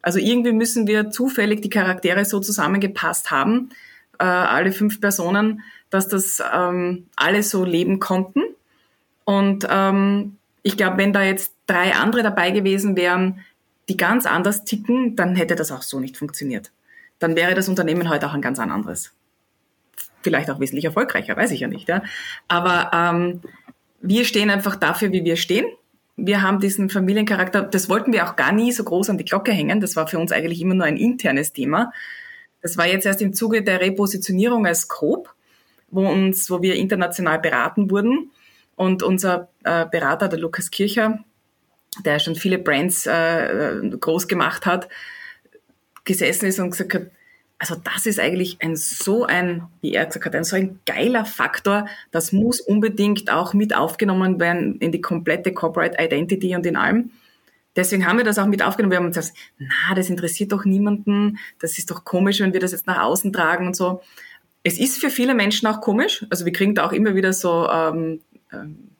Also 0.00 0.18
irgendwie 0.18 0.52
müssen 0.52 0.86
wir 0.86 1.10
zufällig 1.10 1.60
die 1.60 1.70
Charaktere 1.70 2.24
so 2.24 2.40
zusammengepasst 2.40 3.30
haben, 3.30 3.70
äh, 4.18 4.24
alle 4.24 4.72
fünf 4.72 5.00
Personen, 5.00 5.62
dass 5.90 6.08
das 6.08 6.42
ähm, 6.52 7.06
alle 7.16 7.42
so 7.42 7.64
leben 7.64 8.00
konnten. 8.00 8.42
Und 9.24 9.66
ähm, 9.70 10.36
ich 10.62 10.76
glaube, 10.76 10.96
wenn 10.96 11.12
da 11.12 11.22
jetzt 11.22 11.52
drei 11.66 11.94
andere 11.94 12.22
dabei 12.22 12.50
gewesen 12.50 12.96
wären, 12.96 13.44
die 13.90 13.96
ganz 13.96 14.24
anders 14.24 14.64
ticken, 14.64 15.16
dann 15.16 15.36
hätte 15.36 15.54
das 15.54 15.70
auch 15.70 15.82
so 15.82 16.00
nicht 16.00 16.16
funktioniert. 16.16 16.70
Dann 17.18 17.36
wäre 17.36 17.54
das 17.54 17.68
Unternehmen 17.68 18.08
heute 18.08 18.26
auch 18.26 18.34
ein 18.34 18.42
ganz 18.42 18.58
anderes 18.58 19.12
vielleicht 20.22 20.50
auch 20.50 20.60
wesentlich 20.60 20.84
erfolgreicher, 20.84 21.36
weiß 21.36 21.50
ich 21.50 21.60
ja 21.60 21.68
nicht. 21.68 21.88
Ja. 21.88 22.02
Aber 22.48 22.90
ähm, 22.92 23.40
wir 24.00 24.24
stehen 24.24 24.50
einfach 24.50 24.76
dafür, 24.76 25.12
wie 25.12 25.24
wir 25.24 25.36
stehen. 25.36 25.66
Wir 26.16 26.42
haben 26.42 26.60
diesen 26.60 26.90
Familiencharakter, 26.90 27.62
das 27.62 27.88
wollten 27.88 28.12
wir 28.12 28.28
auch 28.28 28.36
gar 28.36 28.52
nie 28.52 28.72
so 28.72 28.82
groß 28.82 29.10
an 29.10 29.18
die 29.18 29.24
Glocke 29.24 29.52
hängen. 29.52 29.80
Das 29.80 29.94
war 29.96 30.08
für 30.08 30.18
uns 30.18 30.32
eigentlich 30.32 30.60
immer 30.60 30.74
nur 30.74 30.86
ein 30.86 30.96
internes 30.96 31.52
Thema. 31.52 31.92
Das 32.60 32.76
war 32.76 32.86
jetzt 32.86 33.06
erst 33.06 33.22
im 33.22 33.32
Zuge 33.32 33.62
der 33.62 33.80
Repositionierung 33.80 34.66
als 34.66 34.88
Coop, 34.88 35.32
wo 35.90 36.08
uns, 36.08 36.50
wo 36.50 36.60
wir 36.60 36.74
international 36.74 37.38
beraten 37.38 37.90
wurden. 37.90 38.30
Und 38.74 39.02
unser 39.02 39.48
äh, 39.64 39.86
Berater, 39.86 40.28
der 40.28 40.38
Lukas 40.38 40.70
Kircher, 40.70 41.24
der 42.04 42.18
schon 42.18 42.34
viele 42.34 42.58
Brands 42.58 43.06
äh, 43.06 43.80
groß 43.98 44.28
gemacht 44.28 44.66
hat, 44.66 44.88
gesessen 46.04 46.46
ist 46.46 46.58
und 46.58 46.70
gesagt 46.70 46.94
hat, 46.94 47.02
also 47.58 47.74
das 47.74 48.06
ist 48.06 48.20
eigentlich 48.20 48.58
ein 48.62 48.76
so 48.76 49.24
ein, 49.24 49.66
wie 49.80 49.92
er 49.92 50.06
gesagt 50.06 50.24
hat, 50.24 50.34
ein 50.34 50.44
so 50.44 50.56
ein 50.56 50.78
geiler 50.86 51.24
Faktor, 51.24 51.88
das 52.12 52.32
muss 52.32 52.60
unbedingt 52.60 53.32
auch 53.32 53.52
mit 53.52 53.74
aufgenommen 53.74 54.38
werden 54.38 54.78
in 54.78 54.92
die 54.92 55.00
komplette 55.00 55.52
Corporate 55.52 55.96
Identity 55.98 56.54
und 56.54 56.64
in 56.66 56.76
allem. 56.76 57.10
Deswegen 57.74 58.06
haben 58.06 58.18
wir 58.18 58.24
das 58.24 58.38
auch 58.38 58.46
mit 58.46 58.62
aufgenommen. 58.62 58.92
Wir 58.92 58.98
haben 58.98 59.06
uns 59.06 59.16
gesagt, 59.16 59.36
na, 59.58 59.94
das 59.94 60.08
interessiert 60.08 60.52
doch 60.52 60.64
niemanden, 60.64 61.38
das 61.58 61.78
ist 61.78 61.90
doch 61.90 62.04
komisch, 62.04 62.40
wenn 62.40 62.52
wir 62.52 62.60
das 62.60 62.72
jetzt 62.72 62.86
nach 62.86 63.02
außen 63.02 63.32
tragen 63.32 63.66
und 63.66 63.76
so. 63.76 64.02
Es 64.62 64.78
ist 64.78 64.98
für 64.98 65.10
viele 65.10 65.34
Menschen 65.34 65.66
auch 65.66 65.80
komisch. 65.80 66.26
Also 66.30 66.44
wir 66.44 66.52
kriegen 66.52 66.74
da 66.74 66.86
auch 66.86 66.92
immer 66.92 67.14
wieder 67.14 67.32
so 67.32 67.68
ähm, 67.68 68.20
ähm, 68.52 68.90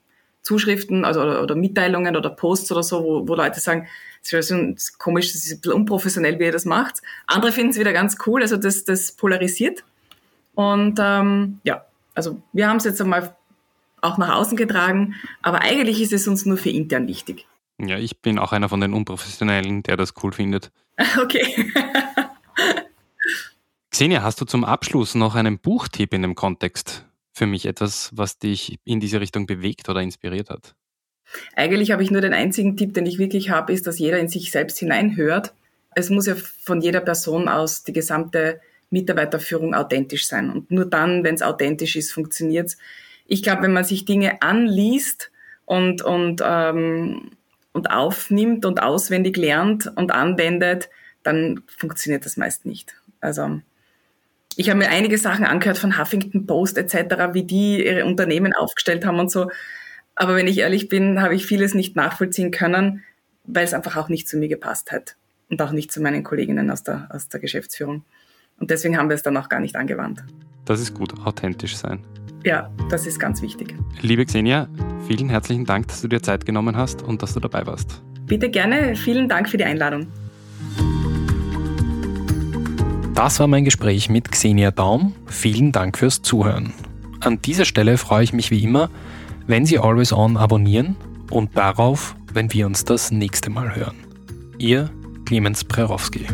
Zuschriften 0.43 1.05
also, 1.05 1.21
oder, 1.21 1.43
oder 1.43 1.55
Mitteilungen 1.55 2.17
oder 2.17 2.31
Posts 2.31 2.73
oder 2.73 2.83
so, 2.83 3.05
wo, 3.05 3.29
wo 3.29 3.35
Leute 3.35 3.61
sagen, 3.61 3.87
es 4.23 4.33
ist 4.33 4.49
schon 4.49 4.77
komisch, 4.99 5.33
das 5.33 5.45
ist 5.45 5.53
ein 5.53 5.61
bisschen 5.61 5.77
unprofessionell, 5.77 6.39
wie 6.39 6.45
ihr 6.45 6.53
das 6.53 6.65
macht. 6.65 7.03
Andere 7.27 7.53
finden 7.53 7.71
es 7.71 7.79
wieder 7.79 7.93
ganz 7.93 8.17
cool, 8.27 8.43
also 8.43 8.57
das, 8.57 8.85
das 8.85 9.13
polarisiert. 9.13 9.85
Und 10.55 10.99
ähm, 11.01 11.61
ja, 11.63 11.85
also 12.15 12.43
wir 12.53 12.69
haben 12.69 12.79
es 12.79 12.85
jetzt 12.85 13.01
einmal 13.01 13.37
auch 14.01 14.19
nach 14.19 14.35
außen 14.35 14.57
getragen, 14.57 15.15
aber 15.43 15.63
eigentlich 15.63 16.01
ist 16.01 16.13
es 16.13 16.29
uns 16.29 16.47
nur 16.47 16.57
für 16.57 16.71
intern 16.71 17.07
wichtig. 17.07 17.47
Ja, 17.81 17.97
ich 17.97 18.21
bin 18.21 18.39
auch 18.39 18.53
einer 18.53 18.69
von 18.69 18.81
den 18.81 18.93
Unprofessionellen, 18.93 19.83
der 19.83 19.97
das 19.97 20.15
cool 20.23 20.33
findet. 20.33 20.71
Okay. 21.23 21.73
Xenia, 23.91 24.23
hast 24.23 24.41
du 24.41 24.45
zum 24.45 24.65
Abschluss 24.65 25.15
noch 25.15 25.37
einen 25.37 25.59
Buchtipp 25.59 26.13
in 26.13 26.23
dem 26.23 26.35
Kontext 26.35 27.07
für 27.33 27.47
mich? 27.47 27.67
Etwas, 27.67 28.11
was 28.15 28.39
dich 28.39 28.79
in 28.85 28.99
diese 28.99 29.21
Richtung 29.21 29.47
bewegt 29.47 29.89
oder 29.89 30.03
inspiriert 30.03 30.51
hat? 30.51 30.75
Eigentlich 31.55 31.91
habe 31.91 32.03
ich 32.03 32.11
nur 32.11 32.21
den 32.21 32.35
einzigen 32.35 32.77
Tipp, 32.77 32.95
den 32.95 33.07
ich 33.07 33.19
wirklich 33.19 33.51
habe, 33.51 33.73
ist, 33.73 33.87
dass 33.87 33.99
jeder 33.99 34.19
in 34.19 34.29
sich 34.29 34.51
selbst 34.51 34.79
hineinhört. 34.79 35.53
Es 35.95 36.11
muss 36.11 36.27
ja 36.27 36.35
von 36.35 36.81
jeder 36.81 37.01
Person 37.01 37.49
aus 37.49 37.85
die 37.85 37.93
gesamte 37.93 38.61
Mitarbeiterführung 38.91 39.75
authentisch 39.75 40.27
sein. 40.27 40.51
Und 40.51 40.71
nur 40.71 40.87
dann, 40.87 41.25
wenn 41.25 41.35
es 41.35 41.43
authentisch 41.43 41.97
ist, 41.97 42.13
funktioniert 42.13 42.69
es. 42.69 42.79
Ich 43.27 43.43
glaube, 43.43 43.63
wenn 43.63 43.73
man 43.73 43.85
sich 43.85 44.05
Dinge 44.05 44.41
anliest 44.43 45.31
und, 45.67 46.03
und, 46.03 46.43
ähm, 46.45 47.33
und 47.73 47.91
aufnimmt 47.91 48.65
und 48.65 48.83
auswendig 48.83 49.37
lernt 49.37 49.93
und 49.97 50.13
anwendet, 50.13 50.89
dann 51.23 51.63
funktioniert 51.67 52.25
das 52.25 52.37
meist 52.37 52.65
nicht. 52.65 52.95
Also 53.21 53.61
ich 54.57 54.71
habe 54.71 54.79
mir 54.79 54.89
einige 54.89 55.19
Sachen 55.19 55.45
angehört 55.45 55.79
von 55.79 55.99
Huffington 55.99 56.47
Post 56.47 56.79
etc., 56.79 57.33
wie 57.33 57.45
die 57.45 57.85
ihre 57.85 58.05
Unternehmen 58.05 58.53
aufgestellt 58.55 59.05
haben 59.05 59.21
und 59.21 59.31
so. 59.31 59.51
Aber 60.21 60.35
wenn 60.35 60.49
ich 60.49 60.59
ehrlich 60.59 60.89
bin, 60.89 61.23
habe 61.23 61.37
ich 61.37 61.47
vieles 61.47 61.75
nicht 61.75 61.95
nachvollziehen 61.95 62.51
können, 62.51 63.05
weil 63.45 63.65
es 63.65 63.73
einfach 63.73 63.97
auch 63.97 64.09
nicht 64.09 64.29
zu 64.29 64.37
mir 64.37 64.49
gepasst 64.49 64.91
hat 64.91 65.15
und 65.49 65.63
auch 65.63 65.71
nicht 65.71 65.93
zu 65.93 66.03
meinen 66.03 66.25
Kolleginnen 66.25 66.73
aus 66.73 66.83
der, 66.83 67.09
aus 67.13 67.29
der 67.29 67.39
Geschäftsführung. 67.39 68.03
Und 68.59 68.73
deswegen 68.73 68.99
haben 68.99 69.09
wir 69.09 69.15
es 69.15 69.23
dann 69.23 69.37
auch 69.37 69.49
gar 69.49 69.61
nicht 69.61 69.77
angewandt. 69.77 70.25
Das 70.65 70.81
ist 70.81 70.93
gut, 70.93 71.15
authentisch 71.25 71.77
sein. 71.77 72.01
Ja, 72.45 72.69
das 72.91 73.07
ist 73.07 73.21
ganz 73.21 73.43
wichtig. 73.43 73.77
Liebe 74.01 74.27
Xenia, 74.27 74.69
vielen 75.07 75.29
herzlichen 75.29 75.65
Dank, 75.65 75.87
dass 75.87 76.01
du 76.01 76.09
dir 76.09 76.21
Zeit 76.21 76.45
genommen 76.45 76.77
hast 76.77 77.01
und 77.01 77.23
dass 77.23 77.35
du 77.35 77.39
dabei 77.39 77.65
warst. 77.65 78.03
Bitte 78.27 78.51
gerne, 78.51 78.97
vielen 78.97 79.29
Dank 79.29 79.49
für 79.49 79.57
die 79.57 79.65
Einladung. 79.65 80.09
Das 83.15 83.39
war 83.39 83.47
mein 83.47 83.65
Gespräch 83.65 84.11
mit 84.11 84.33
Xenia 84.33 84.73
Daum. 84.73 85.15
Vielen 85.27 85.71
Dank 85.71 85.97
fürs 85.97 86.23
Zuhören. 86.23 86.73
An 87.21 87.41
dieser 87.41 87.65
Stelle 87.65 87.99
freue 87.99 88.25
ich 88.25 88.33
mich 88.33 88.51
wie 88.51 88.65
immer, 88.65 88.91
wenn 89.49 89.67
Sie 89.67 89.79
Always 89.79 90.13
On 90.13 90.37
abonnieren 90.37 90.95
und 91.31 91.57
darauf, 91.57 92.15
wenn 92.33 92.53
wir 92.53 92.67
uns 92.67 92.85
das 92.85 93.11
nächste 93.11 93.51
Mal 93.51 93.75
hören. 93.75 93.97
Ihr 94.59 94.91
Clemens 95.25 95.65
Prerowski. 95.65 96.27